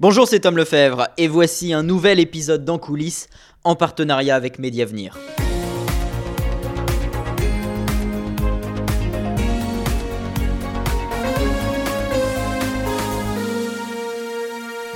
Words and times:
Bonjour, 0.00 0.28
c'est 0.28 0.38
Tom 0.38 0.56
Lefebvre 0.56 1.08
et 1.16 1.26
voici 1.26 1.72
un 1.72 1.82
nouvel 1.82 2.20
épisode 2.20 2.64
d'En 2.64 2.78
coulisses 2.78 3.28
en 3.64 3.74
partenariat 3.74 4.36
avec 4.36 4.60
Mediavenir. 4.60 5.18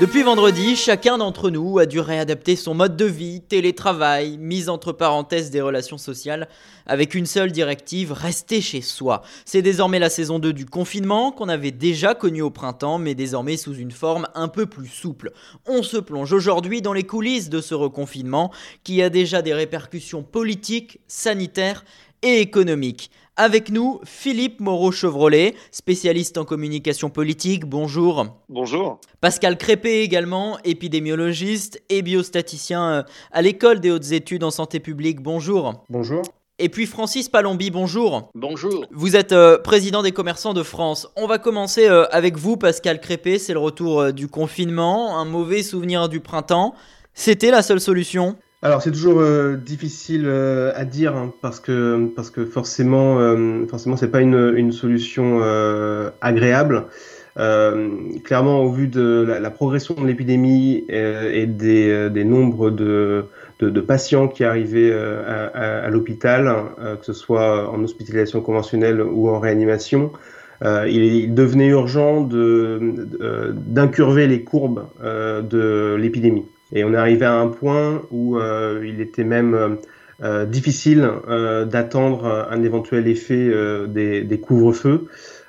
Depuis 0.02 0.24
vendredi, 0.24 0.74
chacun 0.74 1.16
d'entre 1.16 1.48
nous 1.48 1.78
a 1.78 1.86
dû 1.86 2.00
réadapter 2.00 2.56
son 2.56 2.74
mode 2.74 2.96
de 2.96 3.04
vie, 3.04 3.40
télétravail, 3.40 4.36
mise 4.36 4.68
entre 4.68 4.90
parenthèses 4.90 5.50
des 5.50 5.60
relations 5.60 5.96
sociales, 5.96 6.48
avec 6.86 7.14
une 7.14 7.24
seule 7.24 7.52
directive, 7.52 8.10
rester 8.10 8.60
chez 8.60 8.80
soi. 8.80 9.22
C'est 9.44 9.62
désormais 9.62 10.00
la 10.00 10.10
saison 10.10 10.40
2 10.40 10.52
du 10.52 10.66
confinement 10.66 11.30
qu'on 11.30 11.48
avait 11.48 11.70
déjà 11.70 12.16
connu 12.16 12.42
au 12.42 12.50
printemps, 12.50 12.98
mais 12.98 13.14
désormais 13.14 13.56
sous 13.56 13.76
une 13.76 13.92
forme 13.92 14.26
un 14.34 14.48
peu 14.48 14.66
plus 14.66 14.88
souple. 14.88 15.30
On 15.68 15.84
se 15.84 15.98
plonge 15.98 16.32
aujourd'hui 16.32 16.82
dans 16.82 16.94
les 16.94 17.04
coulisses 17.04 17.48
de 17.48 17.60
ce 17.60 17.76
reconfinement 17.76 18.50
qui 18.82 19.02
a 19.02 19.08
déjà 19.08 19.40
des 19.40 19.54
répercussions 19.54 20.24
politiques, 20.24 20.98
sanitaires 21.06 21.84
et 22.22 22.40
économiques. 22.40 23.12
Avec 23.36 23.70
nous, 23.70 23.98
Philippe 24.04 24.60
Moreau-Chevrolet, 24.60 25.54
spécialiste 25.70 26.36
en 26.36 26.44
communication 26.44 27.08
politique. 27.08 27.64
Bonjour. 27.64 28.26
Bonjour. 28.50 29.00
Pascal 29.22 29.56
Crépé 29.56 30.00
également, 30.00 30.58
épidémiologiste 30.64 31.82
et 31.88 32.02
biostaticien 32.02 32.90
euh, 32.90 33.02
à 33.30 33.40
l'école 33.40 33.80
des 33.80 33.90
hautes 33.90 34.12
études 34.12 34.44
en 34.44 34.50
santé 34.50 34.80
publique. 34.80 35.22
Bonjour. 35.22 35.82
Bonjour. 35.88 36.20
Et 36.58 36.68
puis 36.68 36.84
Francis 36.84 37.30
Palombi, 37.30 37.70
bonjour. 37.70 38.28
Bonjour. 38.34 38.84
Vous 38.90 39.16
êtes 39.16 39.32
euh, 39.32 39.56
président 39.56 40.02
des 40.02 40.12
commerçants 40.12 40.52
de 40.52 40.62
France. 40.62 41.08
On 41.16 41.26
va 41.26 41.38
commencer 41.38 41.88
euh, 41.88 42.04
avec 42.10 42.36
vous, 42.36 42.58
Pascal 42.58 43.00
Crépé. 43.00 43.38
C'est 43.38 43.54
le 43.54 43.60
retour 43.60 44.12
du 44.12 44.28
confinement, 44.28 45.18
un 45.18 45.24
mauvais 45.24 45.62
souvenir 45.62 46.10
du 46.10 46.20
printemps. 46.20 46.74
C'était 47.14 47.50
la 47.50 47.62
seule 47.62 47.80
solution? 47.80 48.36
Alors 48.62 48.80
c'est 48.80 48.92
toujours 48.92 49.20
euh, 49.20 49.56
difficile 49.56 50.22
euh, 50.24 50.70
à 50.76 50.84
dire 50.84 51.16
hein, 51.16 51.34
parce 51.40 51.58
que 51.58 52.06
parce 52.14 52.30
que 52.30 52.46
forcément 52.46 53.18
euh, 53.18 53.66
forcément 53.66 53.96
c'est 53.96 54.10
pas 54.10 54.20
une, 54.20 54.54
une 54.56 54.70
solution 54.70 55.40
euh, 55.42 56.10
agréable. 56.20 56.86
clairement 58.24 58.60
au 58.60 58.70
vu 58.70 58.86
de 58.88 59.24
la, 59.26 59.40
la 59.40 59.50
progression 59.50 59.94
de 59.94 60.06
l'épidémie 60.06 60.84
et 60.88 61.46
des, 61.46 62.10
des 62.10 62.24
nombres 62.24 62.70
de, 62.70 63.24
de, 63.58 63.70
de, 63.70 63.80
patients 63.80 64.28
qui 64.28 64.44
arrivaient 64.44 64.92
à, 64.92 65.46
à, 65.46 65.86
à 65.86 65.88
l'hôpital, 65.88 66.54
que 67.00 67.06
ce 67.06 67.14
soit 67.14 67.70
en 67.70 67.82
hospitalisation 67.82 68.42
conventionnelle 68.42 69.00
ou 69.00 69.30
en 69.30 69.40
réanimation, 69.40 70.12
il, 70.62 71.02
il, 71.02 71.34
devenait 71.34 71.68
urgent 71.68 72.20
d'incurver 73.66 74.26
les 74.26 74.44
courbes 74.44 74.88
de 75.02 75.94
l'épidémie. 75.98 76.44
Et 76.72 76.84
on 76.84 76.92
est 76.92 76.96
arrivé 76.96 77.26
à 77.26 77.34
un 77.34 77.48
point 77.48 78.02
où 78.10 78.38
euh, 78.38 78.82
il 78.84 79.00
était 79.00 79.24
même 79.24 79.54
euh, 79.54 79.68
euh 80.22 80.46
difficile 80.46 81.08
d'attendre 81.66 82.46
un 82.50 82.62
éventuel 82.62 83.08
effet 83.08 83.50
des, 83.88 84.22
des 84.22 84.40
couvre-feux. 84.40 85.06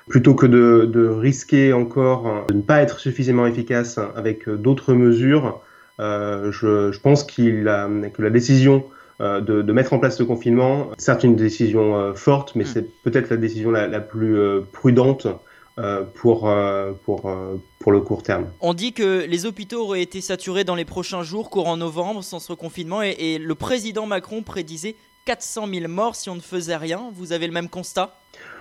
Plutôt 0.08 0.34
que 0.34 0.46
de, 0.46 0.84
de, 0.84 1.06
risquer 1.06 1.72
encore 1.72 2.46
de 2.48 2.54
ne 2.54 2.60
pas 2.60 2.82
être 2.82 2.98
suffisamment 2.98 3.46
efficace 3.46 3.98
avec 4.16 4.50
d'autres 4.50 4.92
mesures, 4.92 5.62
je, 5.98 6.50
je, 6.92 7.00
pense 7.00 7.24
qu'il 7.24 7.68
a, 7.68 7.88
que 8.12 8.20
la 8.20 8.30
décision 8.30 8.84
de, 9.20 9.40
de, 9.40 9.72
mettre 9.72 9.94
en 9.94 9.98
place 9.98 10.18
ce 10.18 10.22
confinement, 10.24 10.90
certes 10.98 11.24
une 11.24 11.36
décision 11.36 12.12
forte, 12.14 12.54
mais 12.54 12.64
mm. 12.64 12.66
c'est 12.66 13.02
peut-être 13.02 13.30
la 13.30 13.36
décision 13.38 13.70
la, 13.70 13.86
la 13.86 14.00
plus 14.00 14.36
prudente 14.72 15.26
pour, 16.14 16.48
euh, 16.48 16.92
pour, 17.04 17.28
euh, 17.28 17.56
pour 17.80 17.92
le 17.92 18.00
court 18.00 18.22
terme. 18.22 18.46
On 18.60 18.74
dit 18.74 18.92
que 18.92 19.24
les 19.28 19.46
hôpitaux 19.46 19.82
auraient 19.82 20.02
été 20.02 20.20
saturés 20.20 20.64
dans 20.64 20.76
les 20.76 20.84
prochains 20.84 21.22
jours, 21.22 21.50
courant 21.50 21.76
novembre, 21.76 22.22
sans 22.22 22.38
ce 22.38 22.52
reconfinement, 22.52 23.02
et, 23.02 23.16
et 23.18 23.38
le 23.38 23.54
président 23.54 24.06
Macron 24.06 24.42
prédisait 24.42 24.94
400 25.24 25.68
000 25.72 25.88
morts 25.88 26.16
si 26.16 26.30
on 26.30 26.34
ne 26.34 26.40
faisait 26.40 26.76
rien. 26.76 27.10
Vous 27.14 27.32
avez 27.32 27.46
le 27.46 27.52
même 27.52 27.68
constat? 27.68 28.14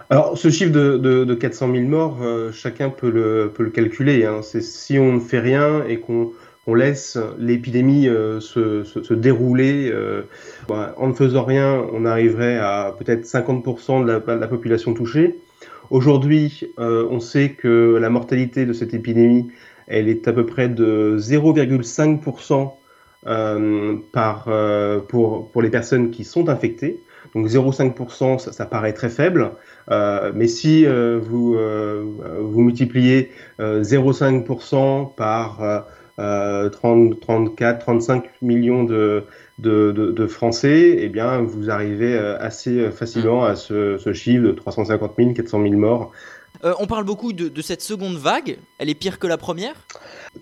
Alors, 0.09 0.37
ce 0.37 0.49
chiffre 0.49 0.71
de, 0.71 0.97
de, 0.97 1.23
de 1.23 1.33
400 1.33 1.71
000 1.73 1.87
morts, 1.87 2.17
euh, 2.21 2.51
chacun 2.51 2.89
peut 2.89 3.09
le, 3.09 3.51
peut 3.53 3.63
le 3.63 3.69
calculer. 3.69 4.25
Hein. 4.25 4.41
C'est 4.41 4.61
si 4.61 4.99
on 4.99 5.13
ne 5.13 5.19
fait 5.19 5.39
rien 5.39 5.83
et 5.87 5.99
qu'on 5.99 6.31
on 6.65 6.75
laisse 6.75 7.17
l'épidémie 7.37 8.07
euh, 8.07 8.39
se, 8.39 8.83
se, 8.83 9.03
se, 9.03 9.13
dérouler. 9.13 9.89
Euh, 9.91 10.23
en 10.69 11.07
ne 11.07 11.13
faisant 11.13 11.43
rien, 11.43 11.85
on 11.93 12.05
arriverait 12.05 12.57
à 12.57 12.95
peut-être 12.97 13.25
50% 13.25 14.03
de 14.03 14.11
la, 14.11 14.19
de 14.19 14.39
la 14.39 14.47
population 14.47 14.93
touchée. 14.93 15.39
Aujourd'hui, 15.93 16.73
euh, 16.79 17.07
on 17.11 17.19
sait 17.19 17.51
que 17.51 17.97
la 18.01 18.09
mortalité 18.09 18.65
de 18.65 18.73
cette 18.73 18.95
épidémie, 18.95 19.49
elle 19.85 20.09
est 20.09 20.27
à 20.27 20.33
peu 20.33 20.43
près 20.43 20.67
de 20.67 21.17
0,5% 21.19 22.71
euh, 23.27 23.97
par, 24.11 24.45
euh, 24.47 25.01
pour, 25.01 25.51
pour 25.51 25.61
les 25.61 25.69
personnes 25.69 26.09
qui 26.09 26.23
sont 26.23 26.49
infectées. 26.49 27.03
Donc 27.35 27.45
0,5%, 27.45 28.39
ça, 28.39 28.65
paraît 28.65 28.93
très 28.93 29.09
faible, 29.09 29.51
mais 30.33 30.47
si 30.47 30.83
vous, 30.85 31.55
vous 31.55 32.61
multipliez 32.61 33.29
0,5% 33.59 35.13
par 35.15 35.85
30, 36.17 37.19
34, 37.19 37.79
35 37.79 38.23
millions 38.41 38.83
de, 38.83 39.25
de, 39.59 39.91
de, 39.91 40.11
de, 40.11 40.27
Français, 40.27 40.97
eh 40.99 41.09
bien, 41.09 41.41
vous 41.41 41.69
arrivez 41.69 42.15
euh, 42.15 42.37
assez 42.39 42.79
euh, 42.79 42.91
facilement 42.91 43.45
à 43.45 43.55
ce, 43.55 43.97
ce 43.97 44.11
chiffre 44.13 44.43
de 44.43 44.51
350 44.51 45.13
000, 45.17 45.33
400 45.33 45.61
000 45.61 45.73
morts. 45.75 46.11
Euh, 46.63 46.73
on 46.79 46.87
parle 46.87 47.03
beaucoup 47.03 47.33
de, 47.33 47.49
de, 47.49 47.61
cette 47.61 47.81
seconde 47.81 48.17
vague. 48.17 48.57
Elle 48.79 48.89
est 48.89 48.95
pire 48.95 49.19
que 49.19 49.27
la 49.27 49.37
première? 49.37 49.75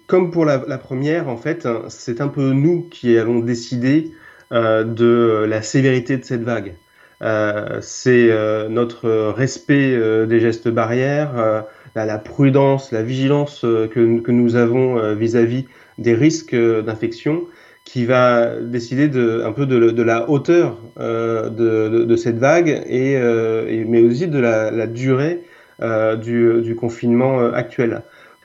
Comme 0.07 0.31
pour 0.31 0.45
la, 0.45 0.63
la 0.67 0.77
première, 0.77 1.27
en 1.27 1.37
fait, 1.37 1.67
c'est 1.89 2.21
un 2.21 2.27
peu 2.27 2.51
nous 2.51 2.83
qui 2.89 3.17
allons 3.17 3.39
décider 3.39 4.11
euh, 4.51 4.83
de 4.83 5.45
la 5.47 5.61
sévérité 5.61 6.17
de 6.17 6.23
cette 6.23 6.43
vague. 6.43 6.75
Euh, 7.21 7.79
c'est 7.81 8.29
notre 8.69 9.07
respect 9.29 10.25
des 10.25 10.39
gestes 10.39 10.69
barrières, 10.69 11.65
la, 11.95 12.05
la, 12.05 12.17
prudence, 12.17 12.91
la 12.91 13.03
vigilance 13.03 13.61
que, 13.61 14.19
que 14.19 14.31
nous 14.31 14.55
avons 14.55 15.13
vis-à-vis 15.13 15.63
-vis 15.63 15.67
des 15.97 16.15
risques 16.15 16.55
d'infection 16.55 17.45
qui 17.83 18.05
va 18.05 18.55
décider 18.59 19.07
de, 19.07 19.41
un 19.45 19.51
peu 19.51 19.65
de, 19.65 20.01
la 20.01 20.29
hauteur 20.29 20.77
euh, 20.99 21.49
de, 21.49 22.15
cette 22.15 22.37
vague, 22.37 22.83
euh, 22.89 23.83
mais 23.87 24.01
aussi 24.01 24.27
de 24.27 24.39
la, 24.39 24.87
durée 24.87 25.43
euh, 25.81 26.15
du, 26.15 26.75
confinement 26.75 27.39
actuel. 27.51 28.03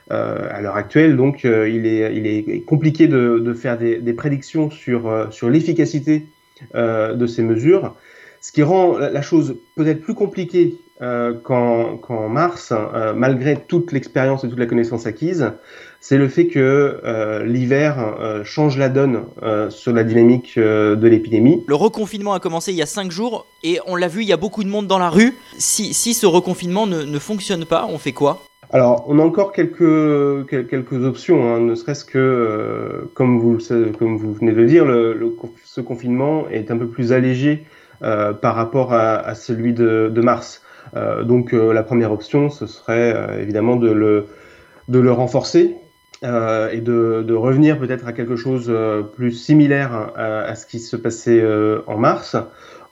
À 0.08 0.60
l'heure 0.60 0.76
actuelle, 0.76 1.16
donc, 1.16 1.44
il, 1.44 1.86
est, 1.86 2.64
compliqué 2.64 3.08
de, 3.08 3.54
faire 3.54 3.76
des, 3.78 4.12
prédictions 4.14 4.70
sur 4.70 5.50
l'efficacité 5.50 6.26
de 6.74 7.26
ces 7.26 7.42
mesures, 7.42 7.94
ce 8.40 8.52
qui 8.52 8.62
rend 8.62 8.98
la 8.98 9.22
chose 9.22 9.56
peut-être 9.76 10.00
plus 10.00 10.14
compliquée 10.14 10.76
euh, 11.02 11.34
qu'en 11.34 12.28
mars, 12.28 12.72
euh, 12.72 13.12
malgré 13.14 13.56
toute 13.56 13.92
l'expérience 13.92 14.44
et 14.44 14.48
toute 14.48 14.58
la 14.58 14.66
connaissance 14.66 15.06
acquise, 15.06 15.52
c'est 16.00 16.16
le 16.16 16.28
fait 16.28 16.46
que 16.46 17.00
euh, 17.04 17.44
l'hiver 17.44 17.98
euh, 17.98 18.44
change 18.44 18.78
la 18.78 18.88
donne 18.88 19.24
sur 19.70 19.92
la 19.92 20.04
dynamique 20.04 20.58
de 20.58 21.06
l'épidémie. 21.06 21.64
Le 21.68 21.74
reconfinement 21.74 22.32
a 22.32 22.40
commencé 22.40 22.72
il 22.72 22.76
y 22.76 22.82
a 22.82 22.86
cinq 22.86 23.10
jours 23.10 23.46
et 23.62 23.78
on 23.86 23.96
l'a 23.96 24.08
vu, 24.08 24.22
il 24.22 24.28
y 24.28 24.32
a 24.32 24.36
beaucoup 24.36 24.64
de 24.64 24.68
monde 24.68 24.86
dans 24.86 24.98
la 24.98 25.10
rue. 25.10 25.34
Si, 25.58 25.92
si 25.94 26.14
ce 26.14 26.26
reconfinement 26.26 26.86
ne, 26.86 27.02
ne, 27.02 27.18
fonctionne 27.18 27.64
pas, 27.64 27.86
on 27.90 27.98
fait 27.98 28.12
quoi? 28.12 28.42
Alors, 28.70 29.04
on 29.08 29.18
a 29.18 29.22
encore 29.22 29.52
quelques, 29.52 30.48
quelques 30.48 31.04
options, 31.04 31.44
hein, 31.44 31.60
ne 31.60 31.74
serait-ce 31.74 32.04
que, 32.04 33.08
comme, 33.14 33.38
vous, 33.38 33.58
comme 33.98 34.16
vous 34.16 34.32
venez 34.34 34.52
de 34.52 34.64
dire, 34.64 34.84
le, 34.84 35.12
le, 35.12 35.36
ce 35.64 35.80
confinement 35.80 36.48
est 36.48 36.70
un 36.70 36.76
peu 36.78 36.88
plus 36.88 37.12
allégé 37.12 37.64
par 38.00 38.54
rapport 38.54 38.92
à, 38.92 39.16
à 39.16 39.34
celui 39.34 39.72
de, 39.72 40.10
de 40.12 40.20
mars. 40.20 40.62
Euh, 40.94 41.24
donc 41.24 41.52
euh, 41.52 41.72
la 41.72 41.82
première 41.82 42.12
option, 42.12 42.50
ce 42.50 42.66
serait 42.66 43.14
euh, 43.14 43.40
évidemment 43.40 43.76
de 43.76 43.90
le, 43.90 45.12
renforcer 45.12 45.76
et 46.22 46.80
de, 46.80 47.34
revenir 47.34 47.78
peut-être 47.78 48.06
à 48.06 48.12
quelque 48.12 48.36
chose 48.36 48.72
plus 49.14 49.32
similaire 49.32 50.12
à, 50.16 50.54
ce 50.54 50.66
qui 50.66 50.78
se 50.78 50.96
passait 50.96 51.44
en 51.86 51.98
mars. 51.98 52.36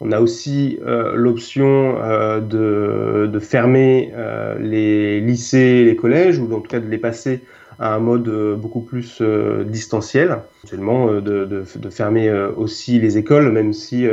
On 0.01 0.13
a 0.13 0.21
aussi 0.21 0.79
l'option 1.15 1.95
de, 2.41 3.39
fermer 3.41 4.13
les 4.61 5.21
lycées, 5.21 5.85
les 5.85 5.97
collèges, 5.97 6.39
ou 6.39 6.53
en 6.55 6.61
tout 6.61 6.69
cas 6.69 6.81
de 6.81 6.89
les 6.89 6.99
passer 6.99 7.41
à 7.79 7.95
un 7.95 7.99
mode 7.99 8.29
beaucoup 8.59 8.83
plus 8.83 9.23
distanciel, 9.67 10.43
de, 10.71 11.21
de, 11.21 11.91
fermer 11.91 12.31
aussi 12.57 13.01
les 13.01 13.17
écoles, 13.17 13.51
même 13.51 13.73
si 13.73 14.07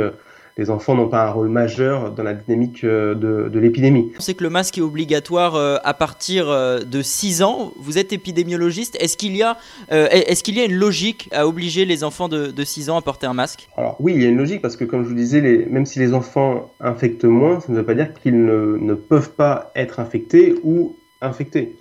les 0.56 0.70
enfants 0.70 0.94
n'ont 0.94 1.08
pas 1.08 1.26
un 1.26 1.30
rôle 1.30 1.48
majeur 1.48 2.12
dans 2.12 2.22
la 2.22 2.34
dynamique 2.34 2.84
euh, 2.84 3.14
de, 3.14 3.48
de 3.48 3.58
l'épidémie. 3.58 4.12
On 4.18 4.20
sait 4.20 4.34
que 4.34 4.44
le 4.44 4.50
masque 4.50 4.78
est 4.78 4.82
obligatoire 4.82 5.54
euh, 5.54 5.76
à 5.82 5.94
partir 5.94 6.48
euh, 6.48 6.80
de 6.80 7.00
6 7.00 7.42
ans. 7.42 7.72
Vous 7.78 7.98
êtes 7.98 8.12
épidémiologiste. 8.12 8.96
Est-ce 9.00 9.16
qu'il 9.16 9.36
y, 9.36 9.42
a, 9.42 9.56
est 9.90 10.42
qu'il 10.42 10.56
y 10.56 10.60
a 10.60 10.64
une 10.64 10.74
logique 10.74 11.28
à 11.32 11.46
obliger 11.46 11.84
les 11.84 12.04
enfants 12.04 12.28
de, 12.28 12.50
de 12.50 12.64
6 12.64 12.90
ans 12.90 12.98
à 12.98 13.02
porter 13.02 13.26
un 13.26 13.34
masque? 13.34 13.68
Alors 13.76 13.96
oui, 14.00 14.12
il 14.14 14.22
y 14.22 14.26
a 14.26 14.28
une 14.28 14.36
logique 14.36 14.60
parce 14.60 14.76
que 14.76 14.84
comme 14.84 15.04
je 15.04 15.08
vous 15.08 15.14
disais, 15.14 15.40
les, 15.40 15.64
même 15.66 15.86
si 15.86 15.98
les 15.98 16.12
enfants 16.12 16.70
infectent 16.80 17.24
moins, 17.24 17.60
ça 17.60 17.72
ne 17.72 17.78
veut 17.78 17.84
pas 17.84 17.94
dire 17.94 18.12
qu'ils 18.12 18.44
ne, 18.44 18.76
ne 18.78 18.94
peuvent 18.94 19.32
pas 19.32 19.70
être 19.74 20.00
infectés 20.00 20.54
ou 20.64 20.96
infectés. 21.20 21.76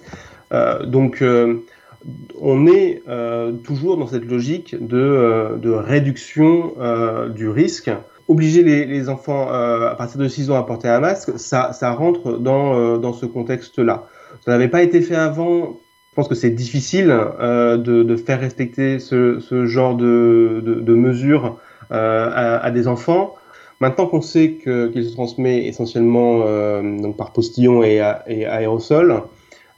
Euh, 0.53 0.85
donc 0.85 1.21
euh, 1.21 1.63
on 2.39 2.67
est 2.67 3.03
toujours 3.63 3.97
dans 3.97 4.07
cette 4.07 4.25
logique 4.25 4.75
de, 4.75 5.57
de 5.61 5.69
réduction 5.69 6.73
du 7.29 7.47
risque 7.47 7.91
obliger 8.31 8.63
les, 8.63 9.09
enfants 9.09 9.47
à 9.49 9.95
partir 9.97 10.19
de 10.19 10.27
6 10.27 10.51
ans 10.51 10.57
à 10.57 10.63
porter 10.63 10.87
un 10.87 10.99
masque, 10.99 11.31
ça, 11.37 11.71
rentre 11.91 12.37
dans, 12.37 12.97
dans 12.97 13.13
ce 13.13 13.25
contexte-là. 13.25 14.07
Ça 14.45 14.51
n'avait 14.51 14.69
pas 14.69 14.81
été 14.81 15.01
fait 15.01 15.15
avant 15.15 15.77
je 16.11 16.15
pense 16.17 16.27
que 16.27 16.35
c'est 16.35 16.49
difficile 16.49 17.09
euh, 17.09 17.77
de, 17.77 18.15
faire 18.17 18.41
respecter 18.41 18.99
ce, 18.99 19.39
genre 19.65 19.95
de, 19.95 20.61
de, 20.61 20.93
mesures 20.93 21.57
euh, 21.93 22.29
à, 22.29 22.57
à, 22.57 22.71
des 22.71 22.89
enfants. 22.89 23.35
Maintenant 23.79 24.07
qu'on 24.07 24.21
sait 24.21 24.55
qu'il 24.61 25.05
se 25.05 25.13
transmet 25.13 25.67
essentiellement 25.67 26.43
euh, 26.45 26.81
donc 26.99 27.15
par 27.15 27.31
postillon 27.31 27.81
et, 27.81 28.03
et 28.27 28.45
aérosol, 28.45 29.23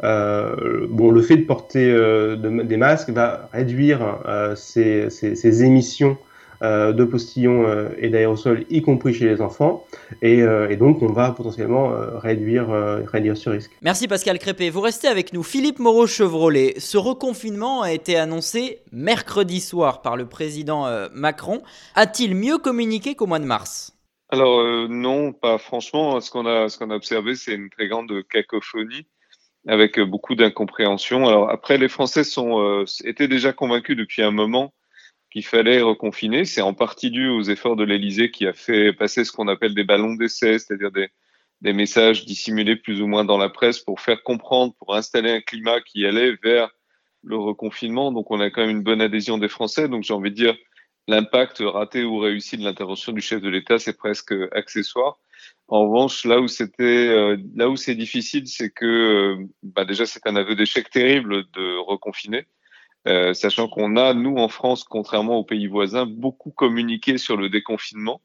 euh, 0.04 0.88
bon, 0.90 1.12
le 1.12 1.22
fait 1.22 1.38
de 1.38 1.46
porter 1.46 1.90
euh, 1.92 2.36
des 2.36 2.78
masques 2.78 3.12
va 3.12 3.48
réduire 3.54 4.22
euh, 4.28 4.56
ces, 4.56 5.64
émissions 5.64 6.18
euh, 6.18 6.33
de 6.64 7.04
postillons 7.04 7.68
euh, 7.68 7.90
et 7.98 8.10
d'aérosols, 8.10 8.66
y 8.70 8.82
compris 8.82 9.14
chez 9.14 9.26
les 9.26 9.42
enfants. 9.42 9.86
Et, 10.22 10.42
euh, 10.42 10.70
et 10.70 10.78
donc, 10.78 11.02
on 11.02 11.12
va 11.12 11.32
potentiellement 11.32 11.92
réduire, 12.16 12.70
réduire 13.06 13.38
ce 13.38 13.50
risque. 13.50 13.72
Merci 13.82 14.08
Pascal 14.08 14.40
Crépé. 14.40 14.70
Vous 14.70 14.82
restez 14.82 15.08
avec 15.08 15.34
nous. 15.34 15.44
Philippe 15.44 15.80
Moreau-Chevrolet, 15.80 16.76
ce 16.78 16.98
reconfinement 16.98 17.82
a 17.82 17.92
été 17.92 18.16
annoncé 18.16 18.80
mercredi 18.92 19.60
soir 19.60 20.02
par 20.02 20.16
le 20.16 20.26
président 20.26 20.88
Macron. 21.14 21.62
A-t-il 21.96 22.36
mieux 22.36 22.58
communiqué 22.58 23.16
qu'au 23.16 23.28
mois 23.28 23.40
de 23.40 23.46
mars? 23.46 23.94
Alors 24.34 24.62
euh, 24.62 24.88
non, 24.90 25.32
pas 25.32 25.60
franchement. 25.60 26.20
Ce 26.20 26.32
qu'on 26.32 26.48
a, 26.48 26.68
ce 26.68 26.80
qu'on 26.80 26.90
a 26.90 26.96
observé, 26.96 27.36
c'est 27.36 27.54
une 27.54 27.70
très 27.70 27.88
grande 27.88 28.12
cacophonie 28.32 29.06
avec 29.68 30.00
beaucoup 30.00 30.34
d'incompréhension. 30.34 31.28
Alors 31.28 31.52
après, 31.52 31.78
les 31.78 31.88
Français 31.88 32.24
sont 32.24 32.60
euh, 32.60 32.86
étaient 33.04 33.28
déjà 33.28 33.54
convaincus 33.54 33.96
depuis 33.96 34.24
un 34.24 34.32
moment 34.32 34.74
qu'il 35.34 35.44
fallait 35.44 35.82
reconfiner. 35.82 36.46
C'est 36.46 36.62
en 36.62 36.76
partie 36.76 37.10
dû 37.10 37.28
aux 37.28 37.42
efforts 37.42 37.76
de 37.76 37.84
l'Élysée 37.84 38.30
qui 38.30 38.46
a 38.46 38.54
fait 38.54 38.94
passer 38.94 39.26
ce 39.26 39.32
qu'on 39.32 39.48
appelle 39.48 39.74
des 39.74 39.84
ballons 39.84 40.14
d'essai, 40.14 40.60
c'est-à-dire 40.60 40.92
des, 40.92 41.10
des 41.62 41.74
messages 41.74 42.24
dissimulés 42.24 42.76
plus 42.76 43.02
ou 43.02 43.08
moins 43.08 43.26
dans 43.26 43.40
la 43.40 43.50
presse 43.50 43.80
pour 43.80 44.00
faire 44.00 44.22
comprendre, 44.22 44.76
pour 44.78 44.96
installer 44.96 45.32
un 45.32 45.42
climat 45.42 45.82
qui 45.82 46.06
allait 46.06 46.38
vers 46.44 46.70
le 47.24 47.36
reconfinement. 47.36 48.12
Donc 48.12 48.30
on 48.30 48.40
a 48.40 48.52
quand 48.52 48.62
même 48.62 48.78
une 48.78 48.84
bonne 48.84 49.02
adhésion 49.02 49.40
des 49.40 49.48
Français. 49.48 49.90
Donc 49.90 50.04
j'ai 50.04 50.14
envie 50.14 50.30
de 50.30 50.36
dire 50.36 50.56
l'impact 51.08 51.64
raté 51.66 52.04
ou 52.04 52.20
réussi 52.20 52.56
de 52.58 52.64
l'intervention 52.64 53.12
du 53.12 53.22
chef 53.22 53.42
de 53.42 53.50
l'État, 53.50 53.80
c'est 53.80 53.98
presque 53.98 54.36
accessoire. 54.52 55.18
En 55.68 55.88
revanche, 55.88 56.26
là 56.26 56.42
où 56.42 56.48
c'était, 56.48 57.08
euh, 57.08 57.38
là 57.56 57.70
où 57.70 57.76
c'est 57.76 57.96
difficile, 57.96 58.48
c'est 58.48 58.70
que 58.70 58.86
euh, 58.86 59.46
bah 59.64 59.84
déjà 59.84 60.06
c'est 60.06 60.28
un 60.28 60.36
aveu 60.36 60.56
d'échec 60.56 60.92
terrible 60.92 61.46
de 61.54 61.78
reconfiner. 61.80 62.46
Euh, 63.08 63.34
sachant 63.34 63.68
qu'on 63.68 63.98
a, 63.98 64.14
nous, 64.14 64.38
en 64.38 64.48
France, 64.48 64.84
contrairement 64.84 65.38
aux 65.38 65.44
pays 65.44 65.68
voisins, 65.68 66.06
beaucoup 66.06 66.52
communiqué 66.52 67.18
sur 67.18 67.36
le 67.38 67.50
déconfinement. 67.50 68.22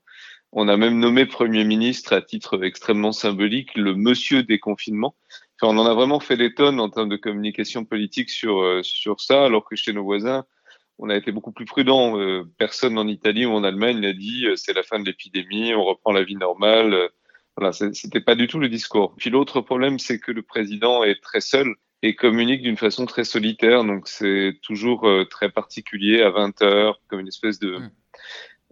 On 0.53 0.69
a 0.69 0.77
même 0.77 0.99
nommé 0.99 1.27
Premier 1.27 1.65
ministre 1.65 2.13
à 2.13 2.23
titre 2.23 2.63
extrêmement 2.65 3.13
symbolique 3.13 3.77
le 3.77 3.95
monsieur 3.95 4.43
déconfinement. 4.43 5.15
Enfin, 5.61 5.75
on 5.75 5.79
en 5.79 5.87
a 5.87 5.95
vraiment 5.95 6.21
fait 6.21 6.37
des 6.37 6.55
tonnes 6.55 6.81
en 6.81 6.89
termes 6.89 7.09
de 7.09 7.17
communication 7.17 7.85
politique 7.85 8.31
sur, 8.31 8.61
euh, 8.63 8.83
sur 8.83 9.21
ça, 9.21 9.45
alors 9.45 9.65
que 9.69 9.77
chez 9.77 9.93
nos 9.93 10.05
voisins, 10.05 10.45
on 10.99 11.11
a 11.11 11.17
été 11.17 11.33
beaucoup 11.33 11.53
plus 11.53 11.67
prudent. 11.67 12.19
Euh, 12.19 12.45
personne 12.57 12.99
en 12.99 13.09
Italie 13.09 13.47
ou 13.47 13.51
en 13.51 13.65
Allemagne 13.65 14.01
n'a 14.01 14.13
dit 14.13 14.47
c'est 14.57 14.73
la 14.73 14.83
fin 14.83 15.01
de 15.01 15.05
l'épidémie, 15.05 15.75
on 15.75 15.85
reprend 15.85 16.13
la 16.13 16.23
vie 16.23 16.37
normale. 16.37 17.11
Voilà, 17.57 17.73
c'était 17.73 18.21
pas 18.21 18.37
du 18.37 18.47
tout 18.47 18.61
le 18.61 18.69
discours. 18.69 19.15
Puis 19.17 19.31
l'autre 19.31 19.61
problème, 19.61 19.99
c'est 19.99 20.21
que 20.21 20.31
le 20.31 20.43
président 20.43 21.03
est 21.03 21.21
très 21.21 21.41
seul 21.41 21.75
et 22.03 22.15
communique 22.15 22.63
d'une 22.63 22.77
façon 22.77 23.07
très 23.07 23.25
solitaire. 23.25 23.85
Donc 23.85 24.09
c'est 24.09 24.59
toujours 24.63 25.09
euh, 25.09 25.25
très 25.25 25.51
particulier 25.51 26.23
à 26.23 26.31
20 26.31 26.63
heures, 26.63 27.01
comme 27.09 27.21
une 27.21 27.29
espèce 27.29 27.59
de, 27.59 27.79
mmh. 27.79 27.91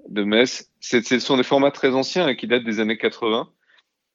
de 0.08 0.24
messe. 0.24 0.70
Ce 0.80 1.18
sont 1.18 1.36
des 1.36 1.42
formats 1.42 1.70
très 1.70 1.94
anciens 1.94 2.26
hein, 2.26 2.34
qui 2.34 2.46
datent 2.46 2.64
des 2.64 2.80
années 2.80 2.98
80. 2.98 3.48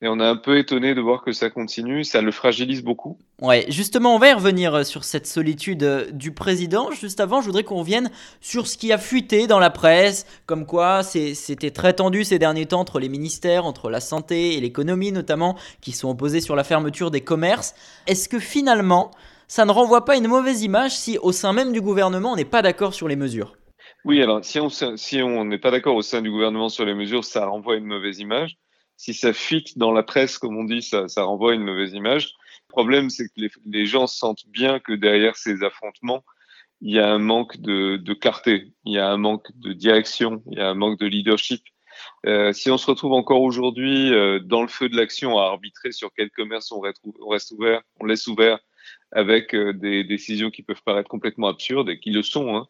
Et 0.04 0.08
on 0.08 0.20
est 0.20 0.26
un 0.26 0.36
peu 0.36 0.58
étonné 0.58 0.96
de 0.96 1.02
voir 1.02 1.22
que 1.22 1.32
ça 1.32 1.52
continue, 1.52 2.04
ça 2.04 2.24
le 2.24 2.32
fragilise 2.32 2.84
beaucoup. 2.84 3.20
Ouais, 3.40 3.66
justement, 3.70 4.16
on 4.16 4.18
va 4.18 4.30
y 4.30 4.34
revenir 4.34 4.74
euh, 4.74 4.84
sur 4.84 5.04
cette 5.04 5.28
solitude 5.28 5.84
euh, 5.84 6.10
du 6.12 6.32
président. 6.32 6.90
Juste 6.90 7.20
avant, 7.20 7.40
je 7.40 7.46
voudrais 7.46 7.64
qu'on 7.64 7.84
vienne 7.84 8.10
sur 8.40 8.66
ce 8.66 8.78
qui 8.78 8.92
a 8.92 8.98
fuité 8.98 9.46
dans 9.46 9.60
la 9.60 9.70
presse, 9.70 10.26
comme 10.48 10.66
quoi 10.66 11.04
c'était 11.04 11.70
très 11.70 11.94
tendu 11.94 12.24
ces 12.24 12.40
derniers 12.40 12.66
temps 12.66 12.80
entre 12.80 13.00
les 13.00 13.10
ministères, 13.10 13.68
entre 13.68 13.92
la 13.92 14.00
santé 14.00 14.56
et 14.56 14.60
l'économie 14.60 15.12
notamment, 15.12 15.56
qui 15.82 15.92
sont 15.92 16.10
opposés 16.10 16.42
sur 16.42 16.56
la 16.56 16.64
fermeture 16.64 17.12
des 17.12 17.22
commerces. 17.22 17.76
Est-ce 18.08 18.28
que 18.28 18.40
finalement, 18.40 19.12
ça 19.48 19.66
ne 19.66 19.72
renvoie 19.72 20.04
pas 20.04 20.18
une 20.18 20.28
mauvaise 20.28 20.64
image 20.64 20.98
si 20.98 21.20
au 21.20 21.32
sein 21.32 21.54
même 21.54 21.74
du 21.74 21.82
gouvernement, 21.82 22.32
on 22.32 22.36
n'est 22.38 22.44
pas 22.44 22.64
d'accord 22.64 22.96
sur 22.96 23.08
les 23.08 23.16
mesures? 23.16 23.56
Oui, 24.04 24.20
alors 24.24 24.44
si 24.44 24.60
on 24.60 24.70
si 24.70 25.22
on 25.22 25.46
n'est 25.46 25.60
pas 25.60 25.70
d'accord 25.70 25.96
au 25.96 26.02
sein 26.02 26.24
du 26.24 26.32
gouvernement 26.32 26.70
sur 26.70 26.86
les 26.86 26.96
mesures, 26.96 27.24
ça 27.24 27.46
renvoie 27.46 27.76
une 27.76 27.86
mauvaise 27.86 28.18
image 28.18 28.58
si 29.02 29.16
ça 29.16 29.34
fuite 29.34 29.80
dans 29.80 29.92
la 29.92 30.04
presse, 30.04 30.38
comme 30.38 30.56
on 30.56 30.64
dit, 30.64 30.84
ça, 30.84 31.08
ça 31.08 31.24
renvoie 31.24 31.56
une 31.56 31.64
mauvaise 31.64 31.92
image. 31.94 32.36
Le 32.70 32.74
problème, 32.74 33.10
c'est 33.10 33.26
que 33.30 33.34
les, 33.36 33.50
les, 33.66 33.88
gens 33.88 34.06
sentent 34.06 34.48
bien 34.48 34.80
que 34.80 34.94
derrière 34.94 35.38
ces 35.38 35.64
affrontements, 35.64 36.24
il 36.82 36.94
y 36.94 37.00
a 37.00 37.10
un 37.10 37.18
manque 37.18 37.58
de, 37.58 37.98
de 37.98 38.14
clarté, 38.14 38.74
il 38.86 38.94
y 38.94 39.00
a 39.00 39.10
un 39.10 39.18
manque 39.18 39.48
de 39.56 39.74
direction, 39.74 40.44
il 40.52 40.60
y 40.60 40.62
a 40.62 40.70
un 40.70 40.76
manque 40.76 41.00
de 41.00 41.08
leadership. 41.08 41.64
Euh, 42.28 42.54
si 42.54 42.70
on 42.70 42.78
se 42.78 42.86
retrouve 42.86 43.14
encore 43.14 43.42
aujourd'hui 43.42 44.14
euh, 44.14 44.40
dans 44.40 44.62
le 44.62 44.68
feu 44.68 44.88
de 44.88 44.96
l'action 44.96 45.40
à 45.40 45.46
arbitrer 45.46 45.92
sur 45.92 46.12
quel 46.16 46.30
commerce 46.30 46.72
on, 46.72 46.84
on 47.22 47.30
reste 47.30 47.52
ouvert, 47.54 47.82
on 48.00 48.06
laisse 48.06 48.28
ouvert, 48.28 48.60
avec 49.12 49.56
euh, 49.56 49.74
des 49.74 50.04
décisions 50.04 50.52
qui 50.52 50.62
peuvent 50.62 50.84
paraître 50.86 51.10
complètement 51.10 51.48
absurdes 51.48 51.90
et 51.90 52.00
qui 52.00 52.12
le 52.12 52.22
sont, 52.22 52.56
hein, 52.56 52.68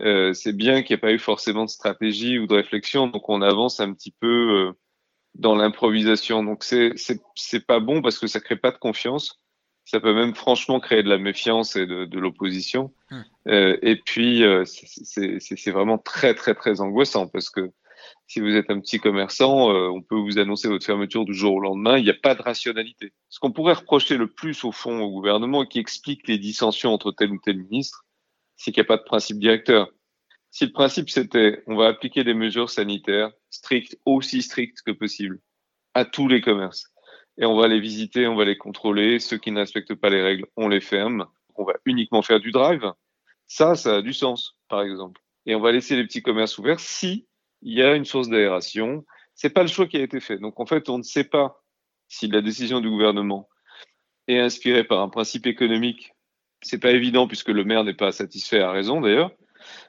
euh, 0.00 0.32
c'est 0.32 0.56
bien 0.56 0.82
qu'il 0.82 0.94
n'y 0.94 0.98
ait 0.98 1.00
pas 1.00 1.12
eu 1.12 1.18
forcément 1.18 1.64
de 1.64 1.70
stratégie 1.70 2.38
ou 2.38 2.46
de 2.46 2.54
réflexion, 2.54 3.08
donc 3.08 3.28
on 3.28 3.42
avance 3.42 3.80
un 3.80 3.92
petit 3.92 4.10
peu 4.12 4.26
euh, 4.26 4.72
dans 5.34 5.54
l'improvisation. 5.54 6.42
Donc 6.44 6.64
c'est 6.64 6.92
c'est 7.34 7.66
pas 7.66 7.80
bon 7.80 8.02
parce 8.02 8.18
que 8.18 8.26
ça 8.26 8.40
crée 8.40 8.56
pas 8.56 8.70
de 8.70 8.78
confiance. 8.78 9.38
Ça 9.84 9.98
peut 9.98 10.14
même 10.14 10.34
franchement 10.34 10.78
créer 10.78 11.02
de 11.02 11.08
la 11.08 11.18
méfiance 11.18 11.74
et 11.74 11.86
de, 11.86 12.04
de 12.04 12.18
l'opposition. 12.20 12.92
Mmh. 13.10 13.20
Euh, 13.48 13.76
et 13.82 13.96
puis 13.96 14.44
euh, 14.44 14.64
c'est 14.64 15.70
vraiment 15.70 15.98
très 15.98 16.34
très 16.34 16.54
très 16.54 16.80
angoissant 16.80 17.26
parce 17.26 17.50
que 17.50 17.72
si 18.26 18.40
vous 18.40 18.54
êtes 18.54 18.70
un 18.70 18.80
petit 18.80 18.98
commerçant, 18.98 19.70
euh, 19.70 19.88
on 19.88 20.02
peut 20.02 20.16
vous 20.16 20.38
annoncer 20.38 20.68
votre 20.68 20.84
fermeture 20.84 21.24
du 21.24 21.34
jour 21.34 21.54
au 21.54 21.60
lendemain. 21.60 21.98
Il 21.98 22.04
n'y 22.04 22.10
a 22.10 22.14
pas 22.14 22.34
de 22.34 22.42
rationalité. 22.42 23.12
Ce 23.28 23.38
qu'on 23.38 23.52
pourrait 23.52 23.74
reprocher 23.74 24.16
le 24.16 24.26
plus 24.26 24.64
au 24.64 24.72
fond 24.72 25.00
au 25.00 25.10
gouvernement 25.10 25.64
et 25.64 25.68
qui 25.68 25.78
explique 25.78 26.26
les 26.28 26.38
dissensions 26.38 26.92
entre 26.92 27.12
tel 27.12 27.30
ou 27.30 27.38
tel 27.38 27.58
ministre, 27.58 28.04
c'est 28.56 28.72
qu'il 28.72 28.80
n'y 28.80 28.86
a 28.86 28.88
pas 28.88 28.96
de 28.96 29.04
principe 29.04 29.38
directeur. 29.38 29.88
Si 30.50 30.66
le 30.66 30.72
principe 30.72 31.10
c'était 31.10 31.62
on 31.66 31.76
va 31.76 31.88
appliquer 31.88 32.24
des 32.24 32.34
mesures 32.34 32.70
sanitaires 32.70 33.32
strictes, 33.52 33.96
aussi 34.04 34.42
strictes 34.42 34.82
que 34.82 34.90
possible, 34.90 35.40
à 35.94 36.04
tous 36.04 36.26
les 36.26 36.40
commerces, 36.40 36.92
et 37.38 37.44
on 37.44 37.56
va 37.56 37.68
les 37.68 37.80
visiter, 37.80 38.26
on 38.26 38.34
va 38.34 38.44
les 38.44 38.58
contrôler, 38.58 39.18
ceux 39.20 39.38
qui 39.38 39.52
ne 39.52 39.60
respectent 39.60 39.94
pas 39.94 40.10
les 40.10 40.22
règles, 40.22 40.46
on 40.56 40.68
les 40.68 40.80
ferme, 40.80 41.26
on 41.54 41.64
va 41.64 41.74
uniquement 41.84 42.22
faire 42.22 42.40
du 42.40 42.50
drive, 42.50 42.92
ça, 43.46 43.74
ça 43.74 43.96
a 43.96 44.02
du 44.02 44.12
sens, 44.12 44.56
par 44.68 44.82
exemple. 44.82 45.20
Et 45.46 45.54
on 45.54 45.60
va 45.60 45.72
laisser 45.72 45.96
les 45.96 46.04
petits 46.04 46.22
commerces 46.22 46.56
ouverts 46.58 46.80
si 46.80 47.26
il 47.62 47.74
y 47.74 47.82
a 47.82 47.94
une 47.94 48.04
source 48.04 48.28
d'aération. 48.28 49.04
C'est 49.34 49.50
pas 49.50 49.62
le 49.62 49.68
choix 49.68 49.86
qui 49.86 49.96
a 49.96 50.02
été 50.02 50.20
fait. 50.20 50.38
Donc 50.38 50.58
en 50.60 50.66
fait, 50.66 50.88
on 50.88 50.98
ne 50.98 51.02
sait 51.02 51.24
pas 51.24 51.62
si 52.08 52.28
la 52.28 52.40
décision 52.40 52.80
du 52.80 52.88
gouvernement 52.88 53.48
est 54.28 54.38
inspirée 54.38 54.84
par 54.84 55.00
un 55.00 55.08
principe 55.08 55.46
économique. 55.46 56.14
C'est 56.62 56.78
pas 56.78 56.92
évident 56.92 57.26
puisque 57.26 57.48
le 57.48 57.64
maire 57.64 57.84
n'est 57.84 57.94
pas 57.94 58.12
satisfait 58.12 58.60
à 58.60 58.70
raison 58.70 59.00
d'ailleurs. 59.00 59.32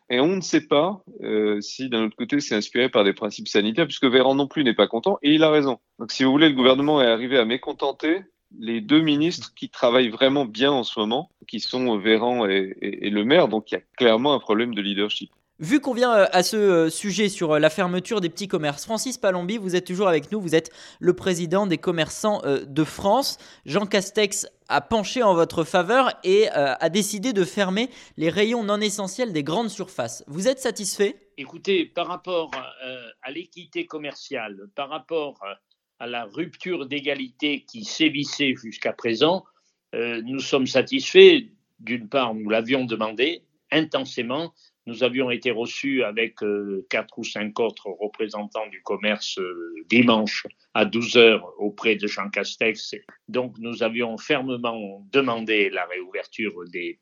Et 0.10 0.20
on 0.20 0.27
ne 0.27 0.42
sait 0.42 0.68
pas 0.68 1.01
euh, 1.24 1.62
si 1.62 1.89
d'un 1.89 2.06
autre 2.06 2.15
côté 2.15 2.39
c'est 2.39 2.56
inspiré 2.56 2.89
par 2.89 3.03
des 3.03 3.13
principes 3.13 3.48
sanitaires, 3.48 3.86
puisque 3.86 4.06
Véran 4.06 4.36
non 4.36 4.48
plus 4.48 4.63
n'est 4.63 4.74
pas 4.74 4.88
content, 4.88 5.18
et 5.22 5.34
il 5.34 5.44
a 5.44 5.50
raison. 5.50 5.80
Donc 6.00 6.12
si 6.12 6.24
vous 6.24 6.32
voulez, 6.32 6.50
le 6.50 6.56
gouvernement 6.56 7.01
est 7.01 7.08
arrivé 7.08 7.38
à 7.38 7.46
mécontenter 7.46 8.22
les 8.60 8.82
deux 8.82 9.01
ministres 9.01 9.53
qui 9.56 9.70
travaillent 9.70 10.10
vraiment 10.10 10.46
bien 10.46 10.72
en 10.72 10.84
ce 10.84 11.00
moment, 11.00 11.30
qui 11.48 11.60
sont 11.60 11.98
Véran 11.98 12.46
et, 12.46 12.75
le 12.82 13.24
maire, 13.24 13.48
donc 13.48 13.72
il 13.72 13.75
y 13.75 13.77
a 13.77 13.82
clairement 13.98 14.34
un 14.34 14.39
problème 14.39 14.75
de 14.75 14.82
leadership. 14.82 15.32
Vu 15.63 15.79
qu'on 15.79 15.93
vient 15.93 16.13
euh, 16.13 16.25
à 16.34 16.43
ce 16.43 16.58
euh, 16.58 16.89
sujet 16.89 17.29
sur 17.29 17.58
la 17.58 17.70
fermeture 17.70 18.20
des 18.20 18.27
petits 18.29 18.50
commerces, 18.50 18.84
Francis 18.84 19.17
Palombi, 19.17 19.58
vous 19.58 19.77
êtes 19.77 19.88
toujours 19.88 20.10
avec 20.10 20.29
nous, 20.29 20.41
vous 20.41 20.55
êtes 20.55 20.70
le 21.00 21.13
président 21.13 21.67
des 21.67 21.77
commerçants 21.77 22.41
de 22.43 22.84
France. 22.84 23.38
Jean 23.65 23.86
Castex 23.86 24.46
a 24.67 24.82
penché 24.82 25.24
en 25.24 25.34
votre 25.34 25.63
faveur 25.63 26.12
et 26.25 26.50
euh, 26.50 26.74
a 26.77 26.89
décidé 26.89 27.32
de 27.32 27.46
fermer 27.46 27.89
les 28.17 28.29
rayons 28.29 28.63
non 28.63 28.82
essentiels 28.82 29.32
des 29.32 29.43
grandes 29.43 29.70
surfaces. 29.70 30.24
Vous 30.27 30.50
êtes 30.50 30.60
satisfait? 30.60 31.15
Écoutez, 31.38 31.86
par 31.86 32.08
rapport 32.08 32.51
euh, 32.86 33.08
à 33.22 33.32
l'équité 33.32 33.86
commerciale, 33.86 34.67
par 34.75 34.89
rapport 34.89 35.39
euh, 35.43 35.53
à 36.00 36.08
la 36.08 36.25
rupture 36.25 36.88
d'égalité 36.88 37.63
qui 37.63 37.86
sévissait 37.86 38.53
jusqu'à 38.55 38.91
présent, 38.91 39.46
nous 39.93 40.39
sommes 40.39 40.65
satisfaits. 40.65 41.43
D'une 41.79 42.10
part, 42.10 42.34
nous 42.34 42.50
l'avions 42.50 42.84
demandé 42.84 43.43
intensément 43.72 44.51
nous 44.86 45.04
avions 45.04 45.32
été 45.32 45.52
reçus 45.52 46.04
avec 46.04 46.44
euh, 46.44 46.86
quatre 46.90 47.18
ou 47.18 47.24
cinq 47.24 47.60
autres 47.60 47.88
représentants 47.90 48.68
du 48.68 48.82
commerce 48.82 49.38
euh, 49.40 49.74
dimanche 49.90 50.46
à 50.74 50.86
12 50.86 51.18
heures 51.18 51.54
auprès 51.58 51.96
de 51.96 52.08
Jean 52.08 52.30
Castex. 52.30 52.96
Donc 53.28 53.58
nous 53.60 53.84
avions 53.84 54.18
fermement 54.18 55.06
demandé 55.12 55.70
la 55.70 55.86
réouverture 55.86 56.54
des 56.72 57.00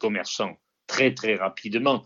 commerçants 0.00 0.58
très 0.86 1.14
très 1.14 1.36
rapidement. 1.36 2.02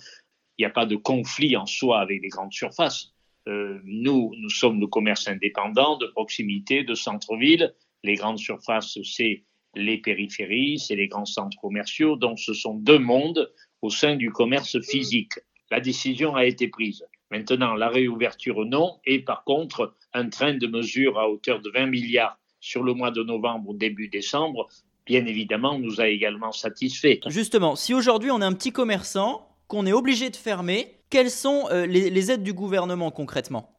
Il 0.58 0.62
n'y 0.62 0.66
a 0.66 0.70
pas 0.70 0.86
de 0.86 0.96
conflit 0.96 1.56
en 1.56 1.66
soi 1.66 2.00
avec 2.00 2.20
les 2.22 2.28
grandes 2.28 2.52
surfaces. 2.52 3.14
Euh, 3.48 3.80
nous, 3.84 4.32
nous 4.36 4.50
sommes 4.50 4.80
le 4.80 4.86
commerce 4.86 5.26
indépendant 5.26 5.96
de 5.96 6.06
proximité, 6.06 6.84
de 6.84 6.94
centre-ville. 6.94 7.74
Les 8.02 8.14
grandes 8.14 8.38
surfaces, 8.38 8.98
c'est 9.02 9.44
les 9.74 9.98
périphéries, 9.98 10.78
c'est 10.78 10.96
les 10.96 11.08
grands 11.08 11.24
centres 11.24 11.58
commerciaux. 11.60 12.16
Donc, 12.16 12.38
ce 12.38 12.54
sont 12.54 12.74
deux 12.74 12.98
mondes 12.98 13.50
au 13.84 13.90
sein 13.90 14.16
du 14.16 14.30
commerce 14.30 14.80
physique. 14.80 15.34
La 15.70 15.78
décision 15.78 16.36
a 16.36 16.46
été 16.46 16.68
prise. 16.68 17.04
Maintenant, 17.30 17.74
la 17.74 17.90
réouverture, 17.90 18.64
non. 18.64 18.98
Et 19.04 19.18
par 19.18 19.44
contre, 19.44 19.94
un 20.14 20.30
train 20.30 20.54
de 20.54 20.66
mesures 20.66 21.18
à 21.18 21.28
hauteur 21.28 21.60
de 21.60 21.70
20 21.70 21.86
milliards 21.86 22.38
sur 22.60 22.82
le 22.82 22.94
mois 22.94 23.10
de 23.10 23.22
novembre 23.22 23.68
ou 23.68 23.74
début 23.74 24.08
décembre, 24.08 24.68
bien 25.04 25.26
évidemment, 25.26 25.78
nous 25.78 26.00
a 26.00 26.08
également 26.08 26.50
satisfait. 26.50 27.20
Justement, 27.26 27.76
si 27.76 27.92
aujourd'hui 27.92 28.30
on 28.30 28.40
est 28.40 28.44
un 28.44 28.54
petit 28.54 28.72
commerçant, 28.72 29.50
qu'on 29.68 29.84
est 29.84 29.92
obligé 29.92 30.30
de 30.30 30.36
fermer, 30.36 30.94
quelles 31.10 31.30
sont 31.30 31.68
euh, 31.70 31.84
les, 31.84 32.08
les 32.08 32.30
aides 32.30 32.42
du 32.42 32.54
gouvernement 32.54 33.10
concrètement? 33.10 33.70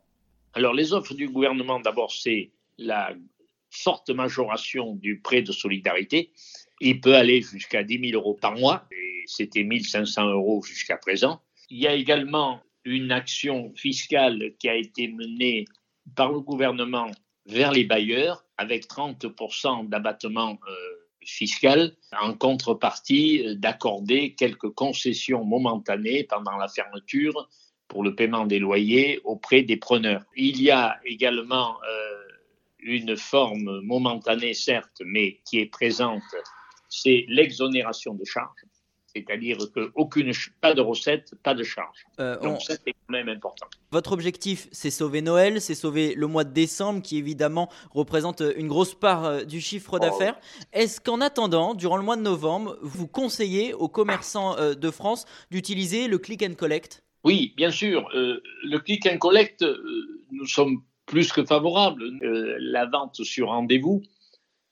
Alors, 0.54 0.74
les 0.74 0.94
offres 0.94 1.16
du 1.16 1.30
gouvernement, 1.30 1.80
d'abord, 1.80 2.12
c'est 2.12 2.52
la 2.78 3.14
forte 3.72 4.12
majoration 4.12 4.94
du 4.94 5.20
prêt 5.20 5.42
de 5.42 5.52
solidarité. 5.52 6.32
Il 6.82 7.00
peut 7.00 7.16
aller 7.16 7.42
jusqu'à 7.42 7.84
10 7.84 8.10
000 8.12 8.22
euros 8.22 8.38
par 8.40 8.56
mois, 8.56 8.86
et 8.92 9.24
c'était 9.28 9.68
1 9.70 9.80
500 9.80 10.30
euros 10.30 10.62
jusqu'à 10.62 10.98
présent. 10.98 11.42
Il 11.70 11.80
y 11.80 11.88
a 11.88 11.94
également 11.94 12.62
une 12.84 13.12
action 13.12 13.74
fiscale 13.76 14.54
qui 14.60 14.70
a 14.70 14.76
été 14.76 15.08
menée 15.08 15.66
par 16.16 16.32
le 16.32 16.40
gouvernement 16.40 17.10
vers 17.48 17.72
les 17.72 17.84
bailleurs, 17.84 18.44
avec 18.58 18.88
30% 18.88 19.90
d'abattement 19.90 20.60
euh, 20.68 20.74
fiscal, 21.26 21.96
en 22.20 22.34
contrepartie 22.34 23.56
d'accorder 23.58 24.36
quelques 24.36 24.70
concessions 24.70 25.44
momentanées 25.44 26.24
pendant 26.24 26.58
la 26.58 26.68
fermeture 26.68 27.50
pour 27.88 28.04
le 28.04 28.16
paiement 28.16 28.46
des 28.46 28.60
loyers 28.60 29.20
auprès 29.24 29.62
des 29.62 29.78
preneurs. 29.78 30.24
Il 30.36 30.62
y 30.62 30.72
a 30.72 31.00
également 31.06 31.78
euh, 31.84 32.26
une 32.80 33.16
forme 33.18 33.82
momentanée, 33.82 34.54
certes, 34.54 35.02
mais 35.06 35.40
qui 35.46 35.60
est 35.60 35.66
présente, 35.68 36.22
c'est 36.90 37.26
l'exonération 37.28 38.14
de 38.14 38.24
charges 38.26 38.66
c'est-à-dire 39.16 39.58
qu'aucune 39.74 40.32
pas 40.62 40.74
de 40.74 40.82
recette, 40.82 41.34
pas 41.42 41.54
de 41.54 41.64
charge. 41.64 42.06
Euh, 42.20 42.38
Donc 42.42 42.62
ça 42.62 42.74
c'est 42.76 42.92
quand 42.92 43.12
même 43.12 43.30
important. 43.30 43.68
Votre 43.92 44.12
objectif, 44.12 44.68
c'est 44.72 44.90
sauver 44.90 45.22
Noël, 45.22 45.62
c'est 45.62 45.76
sauver 45.76 46.16
le 46.16 46.28
mois 46.28 46.44
de 46.44 46.52
décembre, 46.52 47.02
qui 47.02 47.18
évidemment 47.18 47.70
représente 47.92 48.44
une 48.58 48.68
grosse 48.68 48.94
part 48.94 49.26
euh, 49.26 49.44
du 49.44 49.62
chiffre 49.62 49.92
oh. 49.94 50.00
d'affaires. 50.00 50.38
Est-ce 50.74 51.00
qu'en 51.00 51.22
attendant, 51.22 51.76
durant 51.76 51.98
le 51.98 52.04
mois 52.04 52.18
de 52.18 52.22
novembre, 52.22 52.78
vous 52.82 53.08
conseillez 53.08 53.74
aux 53.74 53.88
commerçants 53.88 54.58
euh, 54.58 54.74
de 54.74 54.92
France 54.92 55.26
d'utiliser 55.50 56.08
le 56.08 56.18
click 56.18 56.44
and 56.44 56.56
collect? 56.56 57.04
Oui, 57.24 57.54
bien 57.58 57.72
sûr. 57.72 58.08
le 58.14 58.78
click 58.78 59.08
and 59.08 59.18
collect, 59.18 59.66
nous 60.32 60.46
sommes 60.46 60.84
plus 61.08 61.32
que 61.32 61.44
favorables. 61.44 62.04
la 62.22 62.86
vente 62.86 63.24
sur 63.24 63.48
rendez-vous, 63.48 64.04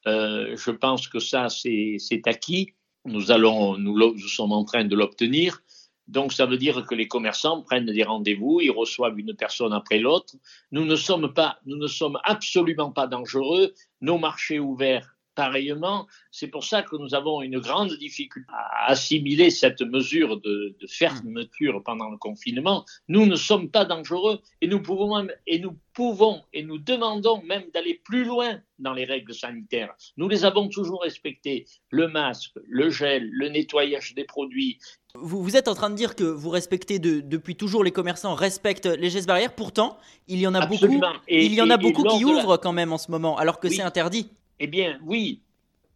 je 0.05 0.71
pense 0.71 1.07
que 1.07 1.19
ça, 1.19 1.49
c'est 1.49 2.21
acquis 2.25 2.73
nous, 3.05 3.31
allons, 3.31 3.77
nous, 3.77 4.17
sommes 4.19 4.53
en 4.53 4.63
train 4.63 4.85
de 4.85 4.95
l'obtenir. 4.95 5.61
Donc, 6.07 6.33
ça 6.33 6.45
veut 6.45 6.57
dire 6.57 6.85
que 6.85 6.95
les 6.95 7.07
commerçants 7.07 7.61
prennent 7.61 7.85
des 7.85 8.03
rendez-vous, 8.03 8.59
ils 8.61 8.71
reçoivent 8.71 9.17
une 9.17 9.35
personne 9.35 9.73
après 9.73 9.99
l'autre. 9.99 10.35
Nous 10.71 10.85
ne 10.85 10.95
sommes 10.95 11.33
pas, 11.33 11.59
nous 11.65 11.77
ne 11.77 11.87
sommes 11.87 12.19
absolument 12.23 12.91
pas 12.91 13.07
dangereux. 13.07 13.73
Nos 14.01 14.17
marchés 14.17 14.59
ouverts 14.59 15.12
pareillement. 15.35 16.07
C'est 16.31 16.47
pour 16.47 16.63
ça 16.63 16.83
que 16.83 16.95
nous 16.95 17.15
avons 17.15 17.41
une 17.41 17.59
grande 17.59 17.93
difficulté 17.93 18.49
à 18.51 18.91
assimiler 18.91 19.49
cette 19.49 19.81
mesure 19.81 20.39
de, 20.39 20.75
fermeture 20.87 21.81
pendant 21.83 22.09
le 22.09 22.17
confinement. 22.17 22.85
Nous 23.07 23.25
ne 23.25 23.35
sommes 23.35 23.69
pas 23.69 23.85
dangereux 23.85 24.39
et 24.61 24.67
nous 24.67 24.81
pouvons 24.81 25.17
même, 25.17 25.31
et 25.47 25.59
nous 25.59 25.77
pouvons 25.93 26.41
et 26.53 26.63
nous 26.63 26.77
demandons 26.77 27.41
même 27.43 27.63
d'aller 27.73 28.01
plus 28.03 28.25
loin 28.25 28.59
dans 28.79 28.93
les 28.93 29.05
règles 29.05 29.33
sanitaires. 29.33 29.93
Nous 30.17 30.27
les 30.27 30.45
avons 30.45 30.67
toujours 30.67 31.01
respectées. 31.01 31.65
Le 31.89 32.07
masque, 32.07 32.51
le 32.67 32.89
gel, 32.89 33.29
le 33.31 33.49
nettoyage 33.49 34.13
des 34.15 34.25
produits. 34.25 34.79
Vous, 35.15 35.43
vous 35.43 35.55
êtes 35.55 35.67
en 35.67 35.75
train 35.75 35.89
de 35.89 35.95
dire 35.95 36.15
que 36.15 36.23
vous 36.23 36.49
respectez 36.49 36.99
depuis 36.99 37.55
toujours 37.55 37.83
les 37.83 37.91
commerçants 37.91 38.33
respectent 38.33 38.87
les 38.87 39.09
gestes 39.09 39.27
barrières. 39.27 39.53
Pourtant, 39.53 39.97
il 40.27 40.39
y 40.39 40.47
en 40.47 40.55
a 40.55 40.65
beaucoup. 40.65 40.99
il 41.27 41.53
y 41.53 41.61
en 41.61 41.69
a 41.69 41.77
beaucoup 41.77 42.03
qui 42.03 42.25
ouvrent 42.25 42.57
quand 42.57 42.73
même 42.73 42.91
en 42.91 42.97
ce 42.97 43.11
moment, 43.11 43.37
alors 43.37 43.59
que 43.59 43.69
c'est 43.69 43.83
interdit. 43.83 44.29
Eh 44.63 44.67
bien, 44.67 44.97
oui, 45.03 45.41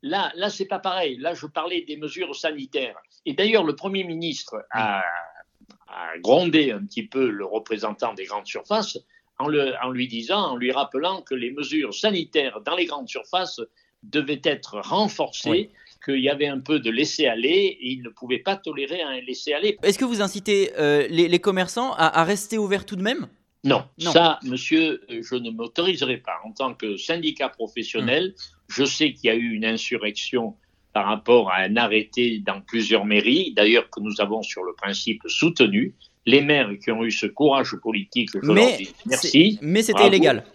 là, 0.01 0.29
là 0.35 0.49
c'est 0.49 0.65
pas 0.65 0.79
pareil. 0.79 1.15
Là, 1.19 1.33
je 1.33 1.47
parlais 1.47 1.83
des 1.83 1.95
mesures 1.95 2.35
sanitaires. 2.35 2.97
Et 3.25 3.31
d'ailleurs, 3.31 3.63
le 3.63 3.77
Premier 3.77 4.03
ministre 4.03 4.57
a, 4.71 5.05
grondé 6.19 6.71
un 6.71 6.83
petit 6.83 7.07
peu 7.07 7.29
le 7.29 7.45
représentant 7.45 8.13
des 8.13 8.25
grandes 8.25 8.45
surfaces 8.45 8.97
en, 9.39 9.47
lui 9.47 10.07
disant, 10.09 10.51
en 10.51 10.57
lui 10.57 10.73
rappelant 10.73 11.21
que 11.21 11.33
les 11.33 11.51
mesures 11.51 11.93
sanitaires 11.93 12.59
dans 12.59 12.75
les 12.75 12.85
grandes 12.85 13.07
surfaces 13.07 13.61
devaient 14.03 14.41
être 14.43 14.81
renforcées. 14.81 15.69
qu'il 16.03 16.19
y 16.19 16.29
avait 16.29 16.47
un 16.47 16.59
peu 16.59 16.79
de 16.79 16.91
laisser-aller 16.91 17.77
et 17.79 17.87
il 17.93 18.03
ne 18.03 18.09
pouvait 18.09 18.39
pas 18.39 18.57
tolérer 18.57 19.01
un 19.01 19.21
laisser-aller. 19.21 19.77
Est-ce 19.81 19.97
que 19.97 20.05
vous 20.05 20.21
incitez 20.21 20.71
euh, 20.77 21.07
les, 21.09 21.39
commerçants 21.39 21.93
à, 21.93 22.23
rester 22.25 22.57
ouverts 22.57 22.85
tout 22.85 22.97
de 22.97 23.01
même? 23.01 23.27
Non, 23.67 23.83
ça, 23.97 24.39
monsieur, 24.43 25.01
je 25.09 25.35
ne 25.35 25.51
m'autoriserai 25.51 26.17
pas. 26.17 26.39
En 26.45 26.51
tant 26.51 26.73
que 26.73 26.95
syndicat 26.95 27.49
professionnel, 27.49 28.29
hmm. 28.29 28.41
je 28.69 28.83
sais 28.85 29.13
qu'il 29.13 29.27
y 29.27 29.29
a 29.29 29.35
eu 29.35 29.53
une 29.53 29.65
insurrection 29.65 30.55
par 30.93 31.05
rapport 31.05 31.51
à 31.51 31.57
un 31.57 31.75
arrêté 31.75 32.39
dans 32.39 32.61
plusieurs 32.61 33.05
mairies, 33.05 33.53
d'ailleurs 33.55 33.89
que 33.89 33.99
nous 33.99 34.21
avons 34.21 34.41
sur 34.41 34.63
le 34.63 34.73
principe 34.73 35.21
soutenu. 35.27 35.95
Les 36.25 36.41
maires 36.41 36.69
qui 36.83 36.91
ont 36.91 37.03
eu 37.03 37.11
ce 37.11 37.25
courage 37.25 37.75
politique, 37.81 38.29
je 38.33 38.51
mais 38.51 38.69
leur 38.69 38.77
dis 38.77 38.93
merci. 39.05 39.59
Mais 39.61 39.81
c'était 39.81 40.07
illégal. 40.07 40.45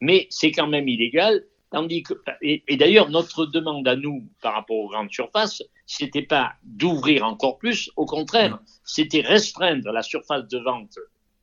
Mais 0.00 0.26
c'est 0.30 0.52
quand 0.52 0.68
même 0.68 0.88
illégal. 0.88 1.44
Tandis 1.70 2.02
que, 2.02 2.14
et, 2.40 2.62
et 2.66 2.76
d'ailleurs, 2.76 3.10
notre 3.10 3.44
demande 3.44 3.86
à 3.86 3.94
nous 3.94 4.26
par 4.40 4.54
rapport 4.54 4.76
aux 4.76 4.88
grandes 4.88 5.12
surfaces, 5.12 5.62
c'était 5.86 6.22
pas 6.22 6.52
d'ouvrir 6.62 7.24
encore 7.24 7.58
plus, 7.58 7.90
au 7.96 8.06
contraire, 8.06 8.54
hmm. 8.54 8.60
c'était 8.84 9.20
restreindre 9.20 9.90
la 9.92 10.02
surface 10.02 10.48
de 10.48 10.58
vente 10.58 10.98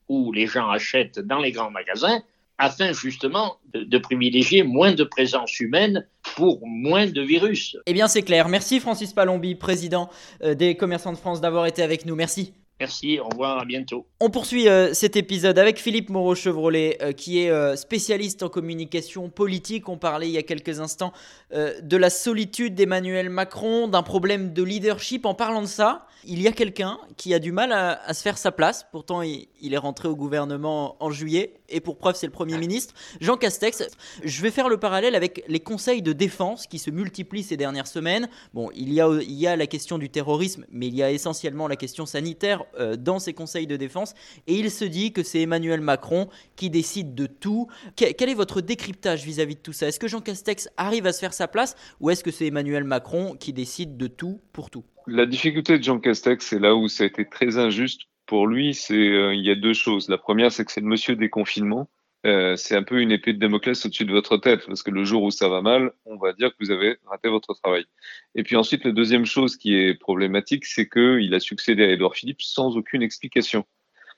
où 0.09 0.31
les 0.31 0.47
gens 0.47 0.69
achètent 0.69 1.19
dans 1.19 1.39
les 1.39 1.51
grands 1.51 1.71
magasins 1.71 2.21
afin 2.57 2.93
justement 2.93 3.57
de, 3.73 3.97
privilégier 3.97 4.63
moins 4.63 4.93
de 4.93 5.03
présence 5.03 5.59
humaine 5.59 6.07
pour 6.35 6.65
moins 6.65 7.05
de 7.05 7.21
virus. 7.21 7.77
Eh 7.85 7.93
bien 7.93 8.07
c'est 8.07 8.21
clair. 8.21 8.47
Merci 8.47 8.79
Francis 8.79 9.13
Palombi, 9.13 9.55
président 9.55 10.09
euh, 10.41 10.55
des 10.55 10.75
commerçants 10.77 11.11
de 11.11 11.17
France, 11.17 11.41
d'avoir 11.41 11.65
été 11.65 11.83
avec 11.83 12.05
nous. 12.05 12.15
Merci. 12.15 12.53
Merci, 12.79 13.19
au 13.19 13.29
revoir, 13.29 13.59
à 13.59 13.65
bientôt. 13.65 14.05
On 14.19 14.29
poursuit 14.29 14.67
euh, 14.67 14.93
cet 14.93 15.15
épisode 15.15 15.57
avec 15.57 15.79
Philippe 15.79 16.09
Moreau-Chevrolet, 16.09 16.97
euh, 17.01 17.11
qui 17.13 17.39
est 17.39 17.75
spécialiste 17.75 18.43
en 18.43 18.49
communication 18.49 19.29
politique. 19.29 19.87
On 19.89 19.97
parlait 19.97 20.27
il 20.27 20.33
y 20.33 20.37
a 20.37 20.43
quelques 20.43 20.79
instants 20.79 21.13
de 21.51 21.97
la 21.97 22.09
solitude 22.09 22.75
d'Emmanuel 22.75 23.29
Macron, 23.29 23.87
d'un 23.87 24.03
problème 24.03 24.51
de 24.51 24.63
leadership. 24.63 25.25
En 25.25 25.33
parlant 25.33 25.61
de 25.61 25.67
ça, 25.67 26.05
il 26.27 26.41
y 26.41 26.47
a 26.47 26.51
quelqu'un 26.51 26.97
qui 27.17 27.33
a 27.33 27.39
du 27.39 27.51
mal 27.51 27.71
à, 27.71 28.13
se 28.13 28.21
faire 28.21 28.37
sa 28.37 28.51
place. 28.51 28.85
Pourtant, 28.91 29.21
il, 29.21 29.47
est 29.61 29.77
rentré 29.77 30.07
au 30.07 30.15
gouvernement 30.15 30.95
en 30.99 31.11
juillet. 31.11 31.53
Et 31.69 31.79
pour 31.79 31.97
preuve, 31.97 32.15
c'est 32.15 32.25
le 32.25 32.31
Premier 32.31 32.57
ministre. 32.57 32.93
Jean 33.21 33.37
Castex. 33.37 33.83
Je 34.23 34.41
vais 34.41 34.51
faire 34.51 34.69
le 34.69 34.77
parallèle 34.77 35.15
avec 35.15 35.43
les 35.47 35.59
conseils 35.59 36.01
de 36.01 36.13
défense 36.13 36.67
qui 36.67 36.79
se 36.79 36.91
multiplient 36.91 37.43
ces 37.43 37.57
dernières 37.57 37.87
semaines. 37.87 38.29
Bon, 38.53 38.69
il 38.75 38.91
y 38.93 39.47
a 39.47 39.55
la 39.55 39.67
question 39.67 39.97
du 39.97 40.09
terrorisme, 40.09 40.65
mais 40.69 40.87
il 40.87 40.95
y 40.95 41.03
a 41.03 41.11
essentiellement 41.11 41.67
la 41.67 41.75
question 41.75 42.05
sanitaire 42.05 42.64
euh, 42.79 42.95
dans 42.95 43.19
ces 43.19 43.33
conseils 43.33 43.67
de 43.67 43.75
défense. 43.75 44.13
Et 44.47 44.55
il 44.55 44.71
se 44.71 44.85
dit 44.85 45.11
que 45.11 45.23
c'est 45.23 45.41
Emmanuel 45.41 45.81
Macron 45.81 46.29
qui 46.55 46.69
décide 46.69 47.15
de 47.15 47.27
tout. 47.27 47.67
quel 47.95 48.29
est 48.29 48.33
votre 48.33 48.61
décryptage 48.61 49.23
vis-à-vis 49.23 49.53
-vis 49.53 49.57
de 49.57 49.61
tout 49.61 49.73
ça? 49.73 49.87
Est-ce 49.87 49.99
que 49.99 50.07
Jean 50.07 50.21
Castex 50.21 50.69
arrive 50.77 51.05
à 51.05 51.13
se 51.13 51.19
faire 51.19 51.33
sa 51.33 51.47
place 51.47 51.75
ou 51.99 52.09
est-ce 52.09 52.23
que 52.23 52.31
c'est 52.31 52.47
Emmanuel 52.47 52.83
Macron 52.83 53.35
qui 53.35 53.53
décide 53.53 53.97
de 53.97 54.07
tout 54.07 54.39
pour 54.53 54.69
tout? 54.69 54.83
La 55.07 55.25
difficulté 55.25 55.77
de 55.77 55.83
Jean 55.83 55.99
Castex, 55.99 56.45
c'est 56.45 56.59
là 56.59 56.75
où 56.75 56.87
ça 56.87 57.03
a 57.03 57.07
été 57.07 57.27
très 57.29 57.57
injuste 57.57 58.01
pour 58.25 58.47
lui, 58.47 58.73
c'est 58.73 58.95
euh, 58.95 59.35
il 59.35 59.45
y 59.45 59.51
a 59.51 59.55
deux 59.55 59.73
choses. 59.73 60.09
La 60.09 60.17
première, 60.17 60.51
c'est 60.51 60.65
que 60.65 60.71
c'est 60.71 60.81
le 60.81 60.87
monsieur 60.87 61.15
des 61.15 61.29
confinements. 61.29 61.87
Euh, 62.25 62.55
c'est 62.55 62.75
un 62.75 62.83
peu 62.83 63.01
une 63.01 63.11
épée 63.11 63.33
de 63.33 63.39
Damoclès 63.39 63.85
au-dessus 63.85 64.05
de 64.05 64.11
votre 64.11 64.37
tête, 64.37 64.65
parce 64.65 64.81
que 64.81 64.89
le 64.89 65.03
jour 65.03 65.23
où 65.23 65.31
ça 65.31 65.47
va 65.47 65.61
mal, 65.61 65.91
on 66.05 66.17
va 66.17 66.33
dire 66.33 66.49
que 66.49 66.55
vous 66.59 66.71
avez 66.71 66.97
raté 67.05 67.29
votre 67.29 67.53
travail. 67.53 67.85
Et 68.33 68.43
puis 68.43 68.55
ensuite, 68.55 68.83
la 68.83 68.91
deuxième 68.91 69.25
chose 69.25 69.57
qui 69.57 69.75
est 69.75 69.93
problématique, 69.93 70.65
c'est 70.65 70.89
qu'il 70.89 71.33
a 71.33 71.39
succédé 71.39 71.83
à 71.83 71.91
Édouard 71.91 72.15
Philippe 72.15 72.41
sans 72.41 72.77
aucune 72.77 73.03
explication. 73.03 73.65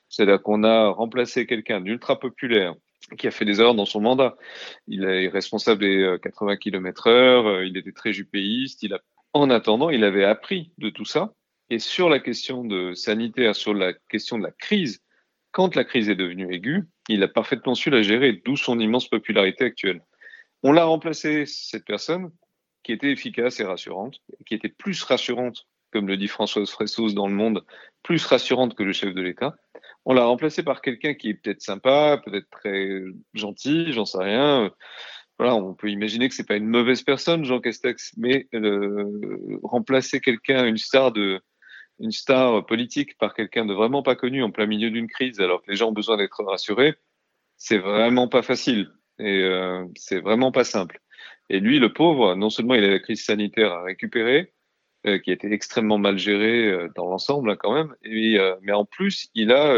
C'est-à-dire 0.08 0.42
qu'on 0.42 0.64
a 0.64 0.88
remplacé 0.88 1.46
quelqu'un 1.46 1.82
d'ultra 1.82 2.18
populaire 2.18 2.74
qui 3.18 3.26
a 3.26 3.30
fait 3.30 3.44
des 3.44 3.60
erreurs 3.60 3.74
dans 3.74 3.84
son 3.84 4.00
mandat. 4.00 4.36
Il 4.86 5.04
est 5.04 5.28
responsable 5.28 5.80
des 5.80 6.16
80 6.22 6.56
km 6.56 7.08
heure, 7.08 7.62
il 7.62 7.76
était 7.76 7.92
très 7.92 8.12
jupéiste, 8.12 8.86
en 9.34 9.50
attendant, 9.50 9.90
il 9.90 10.04
avait 10.04 10.24
appris 10.24 10.72
de 10.78 10.88
tout 10.90 11.04
ça. 11.04 11.34
Et 11.70 11.78
sur 11.78 12.08
la 12.08 12.18
question 12.18 12.64
de 12.64 12.94
sanitaire, 12.94 13.54
sur 13.54 13.74
la 13.74 13.92
question 13.92 14.38
de 14.38 14.42
la 14.42 14.50
crise, 14.50 15.02
quand 15.52 15.74
la 15.76 15.84
crise 15.84 16.08
est 16.08 16.14
devenue 16.14 16.52
aiguë, 16.52 16.84
il 17.08 17.22
a 17.22 17.28
parfaitement 17.28 17.74
su 17.74 17.90
la 17.90 18.02
gérer, 18.02 18.40
d'où 18.44 18.56
son 18.56 18.78
immense 18.78 19.08
popularité 19.08 19.64
actuelle. 19.64 20.02
On 20.62 20.72
l'a 20.72 20.84
remplacé, 20.84 21.44
cette 21.46 21.84
personne, 21.84 22.30
qui 22.82 22.92
était 22.92 23.10
efficace 23.10 23.60
et 23.60 23.64
rassurante, 23.64 24.20
qui 24.46 24.54
était 24.54 24.68
plus 24.68 25.02
rassurante 25.02 25.66
comme 25.92 26.06
le 26.06 26.16
dit 26.16 26.28
Françoise 26.28 26.70
Fressos 26.70 27.14
dans 27.14 27.28
Le 27.28 27.34
Monde, 27.34 27.64
plus 28.02 28.24
rassurante 28.26 28.74
que 28.74 28.82
le 28.82 28.92
chef 28.92 29.14
de 29.14 29.22
l'État. 29.22 29.56
On 30.04 30.14
l'a 30.14 30.24
remplacé 30.24 30.62
par 30.62 30.80
quelqu'un 30.80 31.14
qui 31.14 31.30
est 31.30 31.34
peut-être 31.34 31.62
sympa, 31.62 32.20
peut-être 32.24 32.48
très 32.50 33.02
gentil, 33.34 33.92
j'en 33.92 34.04
sais 34.04 34.22
rien. 34.22 34.70
Voilà, 35.38 35.54
on 35.54 35.74
peut 35.74 35.90
imaginer 35.90 36.28
que 36.28 36.34
c'est 36.34 36.46
pas 36.46 36.56
une 36.56 36.68
mauvaise 36.68 37.02
personne, 37.02 37.44
Jean 37.44 37.60
Castex, 37.60 38.12
mais 38.16 38.48
euh, 38.54 39.58
remplacer 39.62 40.20
quelqu'un, 40.20 40.66
une 40.66 40.78
star 40.78 41.12
de, 41.12 41.40
une 42.00 42.12
star 42.12 42.64
politique 42.66 43.18
par 43.18 43.34
quelqu'un 43.34 43.64
de 43.66 43.74
vraiment 43.74 44.02
pas 44.02 44.14
connu 44.14 44.42
en 44.42 44.50
plein 44.50 44.66
milieu 44.66 44.90
d'une 44.90 45.08
crise, 45.08 45.40
alors 45.40 45.62
que 45.62 45.70
les 45.70 45.76
gens 45.76 45.88
ont 45.88 45.92
besoin 45.92 46.16
d'être 46.16 46.42
rassurés, 46.44 46.94
c'est 47.56 47.78
vraiment 47.78 48.28
pas 48.28 48.42
facile 48.42 48.90
et 49.18 49.42
euh, 49.42 49.84
c'est 49.96 50.20
vraiment 50.20 50.52
pas 50.52 50.64
simple. 50.64 51.00
Et 51.50 51.60
lui, 51.60 51.78
le 51.78 51.92
pauvre, 51.92 52.34
non 52.34 52.50
seulement 52.50 52.74
il 52.74 52.84
a 52.84 52.90
la 52.90 52.98
crise 52.98 53.24
sanitaire 53.24 53.72
à 53.72 53.82
récupérer, 53.82 54.52
euh, 55.06 55.18
qui 55.18 55.30
a 55.30 55.34
été 55.34 55.52
extrêmement 55.52 55.98
mal 55.98 56.18
gérée 56.18 56.66
euh, 56.66 56.88
dans 56.94 57.08
l'ensemble 57.08 57.50
hein, 57.50 57.56
quand 57.56 57.74
même, 57.74 57.94
mais 58.04 58.72
en 58.72 58.84
plus, 58.84 59.28
il 59.34 59.52
a 59.52 59.76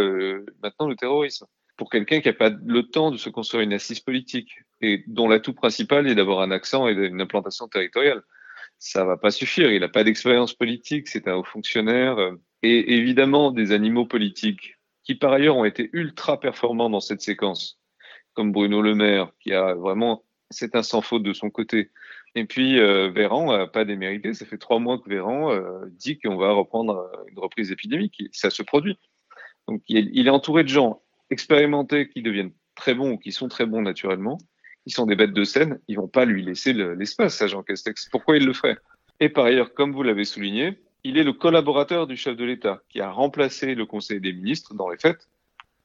maintenant 0.62 0.88
le 0.88 0.96
terrorisme. 0.96 1.46
Pour 1.76 1.90
quelqu'un 1.90 2.20
qui 2.20 2.28
n'a 2.28 2.34
pas 2.34 2.50
le 2.50 2.82
temps 2.82 3.10
de 3.10 3.16
se 3.16 3.30
construire 3.30 3.62
une 3.62 3.72
assise 3.72 4.00
politique 4.00 4.58
et 4.82 5.02
dont 5.06 5.28
l'atout 5.28 5.54
principal 5.54 6.06
est 6.06 6.14
d'avoir 6.14 6.40
un 6.40 6.50
accent 6.50 6.86
et 6.88 6.92
une 6.92 7.22
implantation 7.22 7.68
territoriale, 7.68 8.22
ça 8.80 9.04
va 9.04 9.16
pas 9.16 9.30
suffire. 9.30 9.70
Il 9.70 9.80
n'a 9.80 9.88
pas 9.88 10.02
d'expérience 10.02 10.54
politique, 10.54 11.06
c'est 11.06 11.28
un 11.28 11.36
haut 11.36 11.44
fonctionnaire 11.44 12.16
et 12.62 12.94
évidemment 12.94 13.52
des 13.52 13.70
animaux 13.72 14.06
politiques 14.06 14.76
qui 15.04 15.14
par 15.14 15.32
ailleurs 15.32 15.56
ont 15.56 15.64
été 15.64 15.90
ultra 15.92 16.40
performants 16.40 16.90
dans 16.90 17.00
cette 17.00 17.20
séquence, 17.20 17.78
comme 18.34 18.52
Bruno 18.52 18.82
Le 18.82 18.94
Maire, 18.94 19.30
qui 19.40 19.52
a 19.52 19.74
vraiment 19.74 20.24
c'est 20.50 20.74
un 20.74 20.82
sans 20.82 21.00
faute 21.00 21.22
de 21.22 21.32
son 21.32 21.50
côté. 21.50 21.90
Et 22.34 22.44
puis 22.44 22.80
euh, 22.80 23.10
Véran 23.10 23.56
n'a 23.56 23.66
pas 23.66 23.84
démérité. 23.84 24.34
Ça 24.34 24.46
fait 24.46 24.58
trois 24.58 24.80
mois 24.80 24.98
que 24.98 25.08
Véran 25.08 25.52
euh, 25.52 25.86
dit 25.92 26.18
qu'on 26.18 26.36
va 26.36 26.52
reprendre 26.52 26.96
euh, 26.96 27.24
une 27.30 27.38
reprise 27.38 27.70
épidémique. 27.70 28.22
Ça 28.32 28.50
se 28.50 28.62
produit. 28.62 28.98
Donc 29.68 29.82
il 29.88 30.26
est 30.26 30.30
entouré 30.30 30.64
de 30.64 30.68
gens 30.68 31.02
expérimentés 31.30 32.08
qui 32.08 32.22
deviennent 32.22 32.52
très 32.74 32.94
bons 32.94 33.12
ou 33.12 33.18
qui 33.18 33.30
sont 33.30 33.48
très 33.48 33.66
bons 33.66 33.82
naturellement, 33.82 34.38
qui 34.84 34.90
sont 34.90 35.06
des 35.06 35.16
bêtes 35.16 35.32
de 35.32 35.44
scène. 35.44 35.78
Ils 35.88 35.96
vont 35.96 36.08
pas 36.08 36.24
lui 36.24 36.42
laisser 36.42 36.72
l'espace 36.72 37.40
à 37.42 37.46
Jean 37.46 37.62
Castex. 37.62 38.08
Pourquoi 38.10 38.36
il 38.36 38.46
le 38.46 38.52
ferait? 38.52 38.78
Et 39.20 39.28
par 39.28 39.44
ailleurs, 39.44 39.74
comme 39.74 39.92
vous 39.92 40.02
l'avez 40.02 40.24
souligné, 40.24 40.78
il 41.04 41.18
est 41.18 41.24
le 41.24 41.32
collaborateur 41.32 42.06
du 42.06 42.16
chef 42.16 42.36
de 42.36 42.44
l'État 42.44 42.82
qui 42.88 43.00
a 43.00 43.10
remplacé 43.10 43.74
le 43.74 43.86
Conseil 43.86 44.20
des 44.20 44.32
ministres 44.32 44.74
dans 44.74 44.88
les 44.88 44.98
faits 44.98 45.28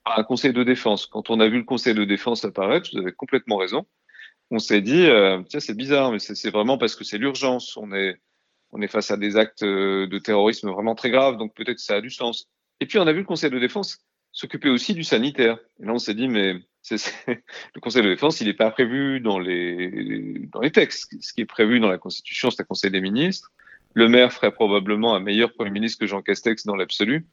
par 0.04 0.20
un 0.20 0.24
Conseil 0.24 0.54
de 0.54 0.64
défense. 0.64 1.06
Quand 1.06 1.30
on 1.30 1.40
a 1.40 1.48
vu 1.48 1.58
le 1.58 1.64
Conseil 1.64 1.94
de 1.94 2.06
défense 2.06 2.46
apparaître, 2.46 2.90
vous 2.94 3.00
avez 3.00 3.12
complètement 3.12 3.58
raison 3.58 3.86
on 4.52 4.60
s'est 4.60 4.82
dit, 4.82 5.06
euh, 5.06 5.42
tiens, 5.48 5.60
c'est 5.60 5.76
bizarre, 5.76 6.12
mais 6.12 6.20
c'est 6.20 6.50
vraiment 6.50 6.78
parce 6.78 6.96
que 6.96 7.04
c'est 7.04 7.18
l'urgence. 7.18 7.78
On 7.78 7.92
est, 7.94 8.20
on 8.72 8.82
est 8.82 8.88
face 8.88 9.12
à 9.12 9.18
des 9.18 9.38
actes 9.38 9.64
euh, 9.64 10.08
de 10.08 10.20
terrorisme 10.20 10.70
vraiment 10.70 10.96
très 10.96 11.10
graves, 11.10 11.38
donc 11.38 11.56
peut-être 11.56 11.80
ça 11.80 11.96
a 11.96 12.02
du 12.02 12.10
sens. 12.10 12.48
Et 12.80 12.86
puis 12.86 13.00
on 13.00 13.08
a 13.08 13.14
vu 13.14 13.20
le 13.20 13.26
Conseil 13.26 13.50
de 13.50 13.60
défense 13.60 14.00
s'occuper 14.32 14.70
aussi 14.70 14.94
du 14.94 15.04
sanitaire. 15.04 15.58
Et 15.80 15.86
là, 15.86 15.94
on 15.94 16.00
s'est 16.00 16.14
dit, 16.14 16.28
mais 16.28 16.56
le 17.28 17.82
Conseil 17.82 18.04
de 18.04 18.10
défense, 18.10 18.42
il 18.42 18.48
n'est 18.48 18.54
pas 18.54 18.72
prévu 18.72 19.20
dans 19.20 19.40
les, 19.40 20.48
dans 20.52 20.62
les 20.62 20.72
textes. 20.72 21.16
Ce 21.22 21.34
qui 21.34 21.42
est 21.42 21.46
prévu 21.46 21.80
dans 21.80 21.90
la 21.90 21.98
Constitution, 21.98 22.52
c'est 22.52 22.62
un 22.62 22.66
Conseil 22.66 22.92
des 22.92 23.02
ministres. 23.02 23.52
Le 23.94 24.10
maire 24.10 24.32
ferait 24.34 24.52
probablement 24.52 25.16
un 25.16 25.20
meilleur 25.20 25.54
Premier 25.54 25.72
ministre 25.72 26.00
que 26.00 26.08
Jean 26.08 26.22
Castex 26.22 26.66
dans 26.66 26.76
l'absolu. 26.76 27.26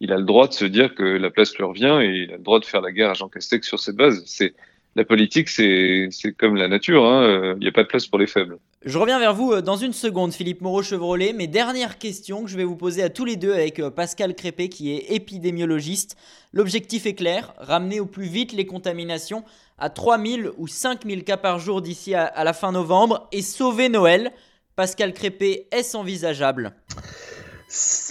Il 0.00 0.12
a 0.12 0.16
le 0.16 0.24
droit 0.24 0.48
de 0.48 0.54
se 0.54 0.64
dire 0.64 0.94
que 0.94 1.02
la 1.02 1.30
place 1.30 1.54
lui 1.56 1.64
revient 1.64 1.98
et 2.02 2.22
il 2.22 2.32
a 2.32 2.36
le 2.36 2.42
droit 2.42 2.58
de 2.58 2.64
faire 2.64 2.80
la 2.80 2.90
guerre 2.90 3.10
à 3.10 3.14
Jean 3.14 3.28
Castex 3.28 3.66
sur 3.66 3.78
cette 3.78 3.96
base. 3.96 4.22
C'est 4.24 4.54
la 4.96 5.04
politique, 5.04 5.48
c'est 5.50 6.08
comme 6.38 6.56
la 6.56 6.68
nature, 6.68 7.04
hein. 7.04 7.54
il 7.56 7.60
n'y 7.60 7.68
a 7.68 7.72
pas 7.72 7.82
de 7.82 7.88
place 7.88 8.06
pour 8.06 8.18
les 8.18 8.26
faibles. 8.26 8.58
Je 8.86 8.96
reviens 8.96 9.18
vers 9.18 9.34
vous 9.34 9.52
euh, 9.52 9.60
dans 9.60 9.76
une 9.76 9.92
seconde, 9.92 10.32
Philippe 10.32 10.62
Moreau-Chevrolet. 10.62 11.34
Mes 11.34 11.46
dernières 11.46 11.98
questions 11.98 12.44
que 12.44 12.48
je 12.48 12.56
vais 12.56 12.64
vous 12.64 12.76
poser 12.76 13.02
à 13.02 13.10
tous 13.10 13.26
les 13.26 13.36
deux 13.36 13.52
avec 13.52 13.78
euh, 13.78 13.90
Pascal 13.90 14.34
Crépé, 14.34 14.70
qui 14.70 14.90
est 14.90 15.12
épidémiologiste. 15.14 16.16
L'objectif 16.54 17.04
est 17.04 17.12
clair, 17.12 17.52
ramener 17.58 18.00
au 18.00 18.06
plus 18.06 18.24
vite 18.24 18.54
les 18.54 18.64
contaminations 18.64 19.44
à 19.76 19.90
3000 19.90 20.52
ou 20.56 20.66
5000 20.66 21.24
cas 21.24 21.36
par 21.36 21.58
jour 21.58 21.82
d'ici 21.82 22.14
à 22.14 22.42
la 22.42 22.54
fin 22.54 22.72
novembre 22.72 23.28
et 23.32 23.42
sauver 23.42 23.90
Noël. 23.90 24.32
Pascal 24.76 25.12
Crépé, 25.12 25.66
est-ce 25.72 25.94
envisageable? 25.94 26.72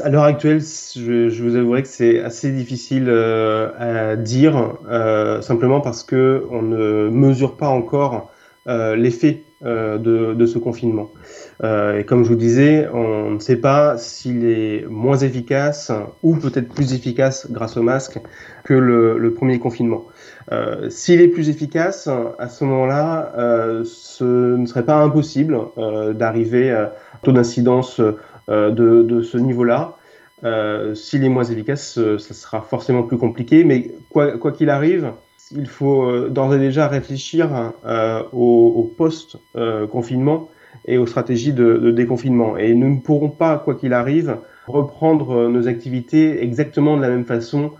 À 0.04 0.10
l'heure 0.10 0.24
actuelle, 0.24 0.62
je, 0.62 1.41
vous 1.41 1.56
avouerai 1.56 1.82
que 1.82 1.88
c'est 1.88 2.20
assez 2.20 2.52
difficile 2.52 3.06
euh, 3.10 4.12
à 4.12 4.15
dire, 4.15 4.78
simplement 5.41 5.82
parce 5.82 6.04
que 6.04 6.46
on 6.52 6.62
ne 6.62 7.10
mesure 7.10 7.58
pas 7.58 7.70
encore 7.70 8.32
l'effet 8.67 9.44
de, 9.62 10.34
de, 10.34 10.45
ce 10.45 10.58
confinement. 10.58 11.12
Euh, 11.63 12.00
et 12.00 12.06
comme 12.06 12.24
je 12.24 12.30
vous 12.30 12.36
disais, 12.36 12.88
on 12.93 13.32
ne 13.32 13.39
sait 13.39 13.58
pas 13.58 13.98
s'il 13.98 14.45
est 14.45 14.86
moins 14.88 15.17
efficace 15.17 15.91
ou 16.24 16.38
peut-être 16.38 16.69
plus 16.74 16.93
efficace 16.93 17.52
grâce 17.52 17.76
au 17.76 17.82
masque 17.82 18.19
que 18.63 18.74
le, 18.74 19.34
premier 19.34 19.60
confinement. 19.60 20.06
s'il 20.89 21.22
est 21.22 21.28
plus 21.28 21.50
efficace, 21.50 22.10
à 22.39 22.48
ce 22.48 22.63
moment-là, 22.63 23.34
ce 23.84 24.56
ne 24.56 24.65
serait 24.65 24.86
pas 24.86 24.95
impossible 24.95 25.58
d'arriver 26.13 26.72
à 26.72 26.93
taux 27.22 27.34
d'incidence 27.34 28.02
euh, 28.50 28.72
de, 28.72 29.22
ce 29.22 29.38
niveau-là. 29.38 29.98
Euh, 30.43 30.95
s'il 30.95 31.24
est 31.24 31.30
moins 31.30 31.43
efficace, 31.43 32.00
euh, 32.00 32.17
ça 32.17 32.34
sera 32.34 32.62
forcément 32.62 33.04
plus 33.04 33.17
compliqué, 33.17 33.63
mais 33.63 33.91
quoi 34.10 34.52
qu'il 34.52 34.72
arrive, 34.72 35.12
il 35.52 35.68
faut 35.68 36.30
d'ores 36.30 36.56
et 36.56 36.60
déjà 36.60 36.88
réfléchir 36.88 37.74
au, 38.34 38.92
post-confinement 38.98 40.50
et 40.86 40.98
aux 40.98 41.08
stratégies 41.08 41.54
de, 41.54 41.92
déconfinement. 41.92 42.58
Et 42.58 42.74
nous 42.74 42.90
ne 42.96 43.00
pourrons 43.00 43.30
pas, 43.30 43.58
quoi 43.58 43.76
qu'il 43.76 43.94
arrive, 43.94 44.38
reprendre 44.68 45.50
nos 45.50 45.68
activités 45.68 46.44
exactement 46.44 46.98
de 46.98 47.02
la 47.02 47.10
même 47.10 47.26
façon 47.26 47.72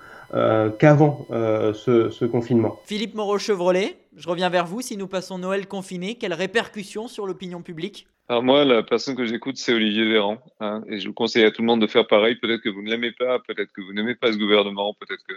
qu'avant 0.77 1.25
ce, 1.29 2.10
ce, 2.10 2.25
confinement. 2.25 2.79
Philippe 2.86 3.15
Moreau-Chevrolet, 3.15 3.97
je 4.15 4.27
reviens 4.27 4.49
vers 4.49 4.65
vous. 4.65 4.82
Si 4.82 4.97
nous 4.97 5.08
passons 5.08 5.38
Noël 5.38 5.67
confiné, 5.67 6.15
quelles 6.15 6.34
répercussions 6.34 7.08
sur 7.08 7.25
l'opinion 7.25 7.62
publique? 7.62 8.08
Alors 8.29 8.43
moi, 8.43 8.63
la 8.63 8.83
personne 8.83 9.15
que 9.15 9.25
j'écoute, 9.25 9.57
c'est 9.57 9.73
Olivier 9.73 10.05
Véran. 10.05 10.37
Hein, 10.59 10.83
et 10.87 10.99
je 10.99 11.07
vous 11.07 11.15
conseille 11.15 11.43
à 11.45 11.51
tout 11.51 11.63
le 11.63 11.65
monde 11.65 11.81
de 11.81 11.87
faire 11.87 12.05
pareil. 12.05 12.35
Peut-être 12.35 12.61
que 12.61 12.69
vous 12.69 12.83
ne 12.83 12.89
l'aimez 12.91 13.11
pas, 13.11 13.39
peut-être 13.39 13.71
que 13.73 13.81
vous 13.81 13.91
n'aimez 13.91 14.13
pas 14.13 14.31
ce 14.31 14.37
gouvernement, 14.37 14.93
peut-être 14.99 15.23
que 15.27 15.33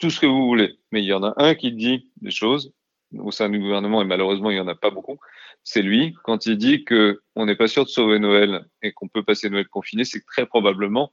tout 0.00 0.10
ce 0.10 0.18
que 0.18 0.26
vous 0.26 0.44
voulez. 0.44 0.76
Mais 0.90 1.00
il 1.00 1.06
y 1.06 1.12
en 1.12 1.22
a 1.22 1.32
un 1.36 1.54
qui 1.54 1.70
dit 1.70 2.10
des 2.20 2.32
choses 2.32 2.72
au 3.16 3.30
sein 3.30 3.48
du 3.48 3.60
gouvernement, 3.60 4.02
et 4.02 4.04
malheureusement, 4.04 4.50
il 4.50 4.54
n'y 4.54 4.60
en 4.60 4.66
a 4.66 4.74
pas 4.74 4.90
beaucoup. 4.90 5.18
C'est 5.62 5.82
lui, 5.82 6.16
quand 6.24 6.46
il 6.46 6.58
dit 6.58 6.82
que 6.84 7.22
on 7.36 7.46
n'est 7.46 7.54
pas 7.54 7.68
sûr 7.68 7.84
de 7.84 7.88
sauver 7.88 8.18
Noël 8.18 8.64
et 8.82 8.92
qu'on 8.92 9.06
peut 9.06 9.22
passer 9.22 9.48
Noël 9.48 9.68
confiné, 9.68 10.04
c'est 10.04 10.26
très 10.26 10.44
probablement, 10.44 11.12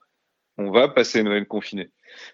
on 0.57 0.71
va 0.71 0.87
passer 0.87 1.23
Noël 1.23 1.47
confiné. 1.47 1.89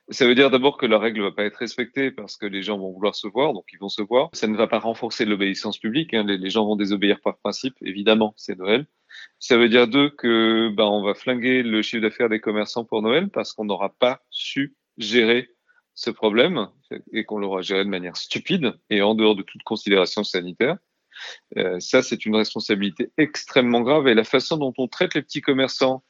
Ça 0.09 0.25
veut 0.25 0.35
dire 0.35 0.49
d'abord 0.49 0.77
que 0.77 0.85
la 0.85 0.99
règle 0.99 1.19
ne 1.19 1.25
va 1.25 1.31
pas 1.31 1.43
être 1.43 1.57
respectée 1.57 2.11
parce 2.11 2.35
que 2.35 2.45
les 2.45 2.63
gens 2.63 2.77
vont 2.77 2.91
vouloir 2.91 3.15
se 3.15 3.27
voir, 3.27 3.53
donc 3.53 3.65
ils 3.71 3.79
vont 3.79 3.89
se 3.89 4.01
voir. 4.01 4.29
Ça 4.33 4.47
ne 4.47 4.57
va 4.57 4.67
pas 4.67 4.79
renforcer 4.79 5.25
l'obéissance 5.25 5.77
publique. 5.77 6.13
Hein. 6.13 6.23
Les, 6.23 6.49
gens 6.49 6.65
vont 6.65 6.75
désobéir 6.75 7.19
par 7.21 7.37
principe, 7.37 7.75
évidemment, 7.81 8.33
c'est 8.37 8.57
Noël. 8.57 8.87
Ça 9.39 9.57
veut 9.57 9.69
dire 9.69 9.87
deux 9.87 10.09
que 10.09 10.69
ben, 10.75 10.85
on 10.85 11.03
va 11.03 11.13
flinguer 11.13 11.63
le 11.63 11.81
chiffre 11.81 12.01
d'affaires 12.01 12.29
des 12.29 12.39
commerçants 12.39 12.85
pour 12.85 13.01
Noël 13.01 13.29
parce 13.29 13.53
qu'on 13.53 13.65
n'aura 13.65 13.89
pas 13.89 14.21
su 14.29 14.75
gérer 14.97 15.49
ce 15.93 16.09
problème 16.09 16.67
et 17.11 17.23
qu'on 17.23 17.39
l'aura 17.39 17.61
géré 17.61 17.83
de 17.83 17.89
manière 17.89 18.17
stupide 18.17 18.73
et 18.89 19.01
en 19.01 19.15
dehors 19.15 19.35
de 19.35 19.43
toute 19.43 19.63
considération 19.63 20.23
sanitaire. 20.23 20.77
Euh, 21.57 21.79
ça, 21.79 22.03
c'est 22.03 22.25
une 22.25 22.35
responsabilité 22.35 23.09
extrêmement 23.17 23.81
grave 23.81 24.07
et 24.07 24.13
la 24.13 24.23
façon 24.23 24.57
dont 24.57 24.73
on 24.77 24.87
traite 24.87 25.15
les 25.15 25.23
petits 25.23 25.41
commerçants 25.41 26.03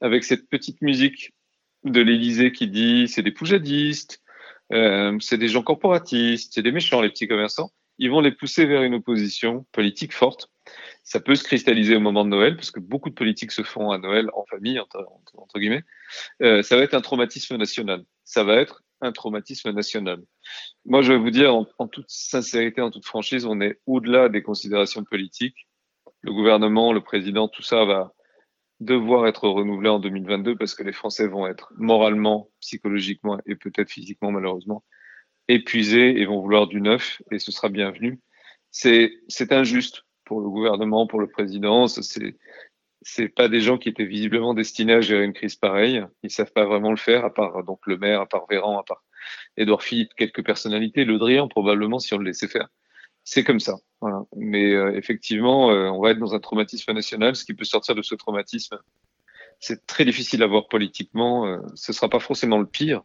avec 0.00 0.24
cette 0.24 0.48
petite 0.48 0.82
musique 0.82 1.32
de 1.84 2.00
l'Élysée 2.00 2.52
qui 2.52 2.68
dit 2.68 3.08
c'est 3.08 3.22
des 3.22 3.32
poujadistes, 3.32 4.22
euh, 4.72 5.16
c'est 5.20 5.38
des 5.38 5.48
gens 5.48 5.62
corporatistes, 5.62 6.52
c'est 6.54 6.62
des 6.62 6.72
méchants 6.72 7.00
les 7.00 7.08
petits 7.08 7.28
commerçants. 7.28 7.70
Ils 7.98 8.10
vont 8.10 8.20
les 8.20 8.32
pousser 8.32 8.64
vers 8.66 8.82
une 8.82 8.94
opposition 8.94 9.66
politique 9.72 10.12
forte. 10.12 10.50
Ça 11.02 11.20
peut 11.20 11.34
se 11.34 11.42
cristalliser 11.42 11.96
au 11.96 12.00
moment 12.00 12.24
de 12.24 12.30
Noël, 12.30 12.54
parce 12.54 12.70
que 12.70 12.78
beaucoup 12.78 13.10
de 13.10 13.14
politiques 13.14 13.50
se 13.50 13.62
font 13.62 13.90
à 13.90 13.98
Noël 13.98 14.28
en 14.34 14.44
famille, 14.44 14.78
entre, 14.78 15.58
guillemets. 15.58 15.82
Euh, 16.42 16.62
ça 16.62 16.76
va 16.76 16.82
être 16.82 16.94
un 16.94 17.00
traumatisme 17.00 17.56
national. 17.56 18.04
Ça 18.24 18.44
va 18.44 18.56
être 18.56 18.84
un 19.00 19.10
traumatisme 19.10 19.72
national. 19.72 20.22
Moi, 20.84 21.02
je 21.02 21.12
vais 21.12 21.18
vous 21.18 21.30
dire 21.30 21.54
en 21.54 21.88
toute 21.88 22.08
sincérité, 22.08 22.80
en 22.80 22.90
toute 22.90 23.06
franchise, 23.06 23.46
on 23.46 23.60
est 23.60 23.80
au-delà 23.86 24.28
des 24.28 24.42
considérations 24.42 25.02
politiques. 25.02 25.66
Le 26.20 26.32
gouvernement, 26.32 26.92
le 26.92 27.00
président, 27.00 27.48
tout 27.48 27.62
ça 27.62 27.84
va, 27.84 28.12
devoir 28.80 29.26
être 29.26 29.48
renouvelé 29.48 29.88
en 29.88 29.98
2022 29.98 30.56
parce 30.56 30.74
que 30.74 30.82
les 30.82 30.92
Français 30.92 31.26
vont 31.26 31.46
être 31.46 31.72
moralement, 31.76 32.48
psychologiquement 32.60 33.38
et 33.46 33.56
peut-être 33.56 33.90
physiquement 33.90 34.30
malheureusement 34.30 34.84
épuisés 35.48 36.20
et 36.20 36.26
vont 36.26 36.40
vouloir 36.40 36.66
du 36.66 36.80
neuf 36.80 37.22
et 37.30 37.38
ce 37.38 37.50
sera 37.50 37.68
bienvenu. 37.68 38.20
C'est 38.70 39.10
injuste 39.50 40.04
pour 40.24 40.40
le 40.40 40.48
gouvernement, 40.50 41.06
pour 41.06 41.20
le 41.20 41.28
président. 41.28 41.88
C'est 41.88 42.36
c'est 43.02 43.28
pas 43.28 43.48
des 43.48 43.60
gens 43.60 43.78
qui 43.78 43.88
étaient 43.88 44.04
visiblement 44.04 44.54
destinés 44.54 44.94
à 44.94 45.00
gérer 45.00 45.24
une 45.24 45.32
crise 45.32 45.54
pareille. 45.54 46.04
Ils 46.22 46.30
savent 46.30 46.52
pas 46.52 46.64
vraiment 46.64 46.90
le 46.90 46.96
faire, 46.96 47.24
à 47.24 47.32
part 47.32 47.62
donc 47.64 47.80
le 47.86 47.96
maire, 47.96 48.20
à 48.20 48.26
part 48.26 48.46
Véran, 48.48 48.78
à 48.78 48.82
part 48.82 49.04
Edouard 49.56 49.82
Philippe, 49.82 50.14
quelques 50.16 50.44
personnalités, 50.44 51.04
Le 51.04 51.18
Drian 51.18 51.48
probablement 51.48 51.98
si 51.98 52.12
on 52.14 52.18
le 52.18 52.24
laissait 52.24 52.48
faire 52.48 52.68
c'est 53.28 53.44
comme 53.44 53.60
ça. 53.60 53.76
Mais 54.36 54.72
euh, 54.72 54.96
effectivement, 54.96 55.70
euh, 55.70 55.90
on 55.90 56.00
va 56.00 56.12
être 56.12 56.18
dans 56.18 56.34
un 56.34 56.40
traumatisme 56.40 56.92
national. 56.92 57.36
Ce 57.36 57.44
qui 57.44 57.52
peut 57.52 57.66
sortir 57.66 57.94
de 57.94 58.00
ce 58.00 58.14
traumatisme, 58.14 58.78
c'est 59.60 59.86
très 59.86 60.06
difficile 60.06 60.42
à 60.42 60.46
voir 60.46 60.68
politiquement. 60.68 61.46
Euh, 61.46 61.58
ce 61.74 61.92
sera 61.92 62.08
pas 62.08 62.20
forcément 62.20 62.58
le 62.58 62.64
pire, 62.66 63.02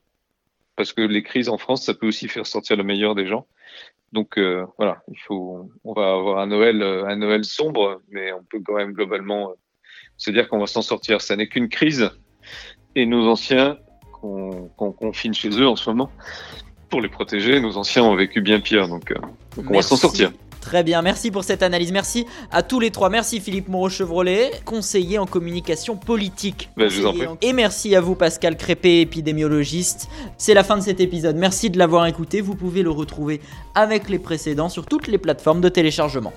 parce 0.77 0.93
que 0.93 1.01
les 1.01 1.23
crises 1.23 1.49
en 1.49 1.57
France, 1.57 1.83
ça 1.83 1.93
peut 1.93 2.07
aussi 2.07 2.29
faire 2.29 2.45
sortir 2.45 2.77
le 2.77 2.85
meilleur 2.85 3.15
des 3.15 3.27
gens. 3.27 3.47
Donc 4.13 4.37
euh, 4.37 4.65
voilà, 4.77 5.03
il 5.11 5.19
faut, 5.19 5.69
on 5.83 5.91
va 5.91 6.13
avoir 6.13 6.37
un 6.37 6.47
Noël, 6.47 6.81
euh, 6.81 7.05
un 7.05 7.17
Noël 7.17 7.43
sombre, 7.43 8.01
mais 8.09 8.31
on 8.31 8.43
peut 8.43 8.61
quand 8.63 8.75
même 8.75 8.93
globalement 8.93 9.49
euh, 9.49 9.53
se 10.15 10.31
dire 10.31 10.47
qu'on 10.47 10.59
va 10.59 10.67
s'en 10.67 10.83
sortir. 10.83 11.19
Ça 11.19 11.35
n'est 11.35 11.49
qu'une 11.49 11.67
crise, 11.67 12.11
et 12.95 13.05
nos 13.05 13.27
anciens 13.27 13.77
qu'on 14.21 14.93
confine 14.93 15.33
chez 15.33 15.49
eux 15.49 15.67
en 15.67 15.75
ce 15.75 15.89
moment 15.89 16.09
pour 16.93 17.01
les 17.01 17.09
protéger, 17.09 17.59
nos 17.59 17.75
anciens 17.75 18.03
ont 18.03 18.15
vécu 18.15 18.39
bien 18.39 18.59
pire, 18.59 18.87
donc, 18.87 19.11
donc 19.57 19.65
on 19.67 19.73
va 19.73 19.81
s'en 19.81 19.95
sortir. 19.95 20.31
Très 20.61 20.83
bien, 20.83 21.01
merci 21.01 21.31
pour 21.31 21.43
cette 21.43 21.63
analyse. 21.63 21.91
Merci 21.91 22.27
à 22.51 22.61
tous 22.61 22.79
les 22.79 22.91
trois. 22.91 23.09
Merci 23.09 23.39
Philippe 23.39 23.67
Moreau-Chevrolet, 23.67 24.51
conseiller 24.63 25.17
en 25.17 25.25
communication 25.25 25.95
politique. 25.95 26.69
Ben, 26.77 26.89
je 26.89 27.01
vous 27.01 27.07
en 27.07 27.13
prie. 27.13 27.25
Et 27.41 27.51
merci 27.51 27.95
à 27.95 28.01
vous 28.01 28.13
Pascal 28.13 28.57
Crépé, 28.57 29.01
épidémiologiste. 29.01 30.07
C'est 30.37 30.53
la 30.53 30.63
fin 30.63 30.77
de 30.77 30.83
cet 30.83 30.99
épisode. 30.99 31.35
Merci 31.35 31.71
de 31.71 31.79
l'avoir 31.79 32.05
écouté. 32.05 32.41
Vous 32.41 32.53
pouvez 32.53 32.83
le 32.83 32.91
retrouver 32.91 33.41
avec 33.73 34.07
les 34.07 34.19
précédents 34.19 34.69
sur 34.69 34.85
toutes 34.85 35.07
les 35.07 35.17
plateformes 35.17 35.61
de 35.61 35.69
téléchargement. 35.69 36.31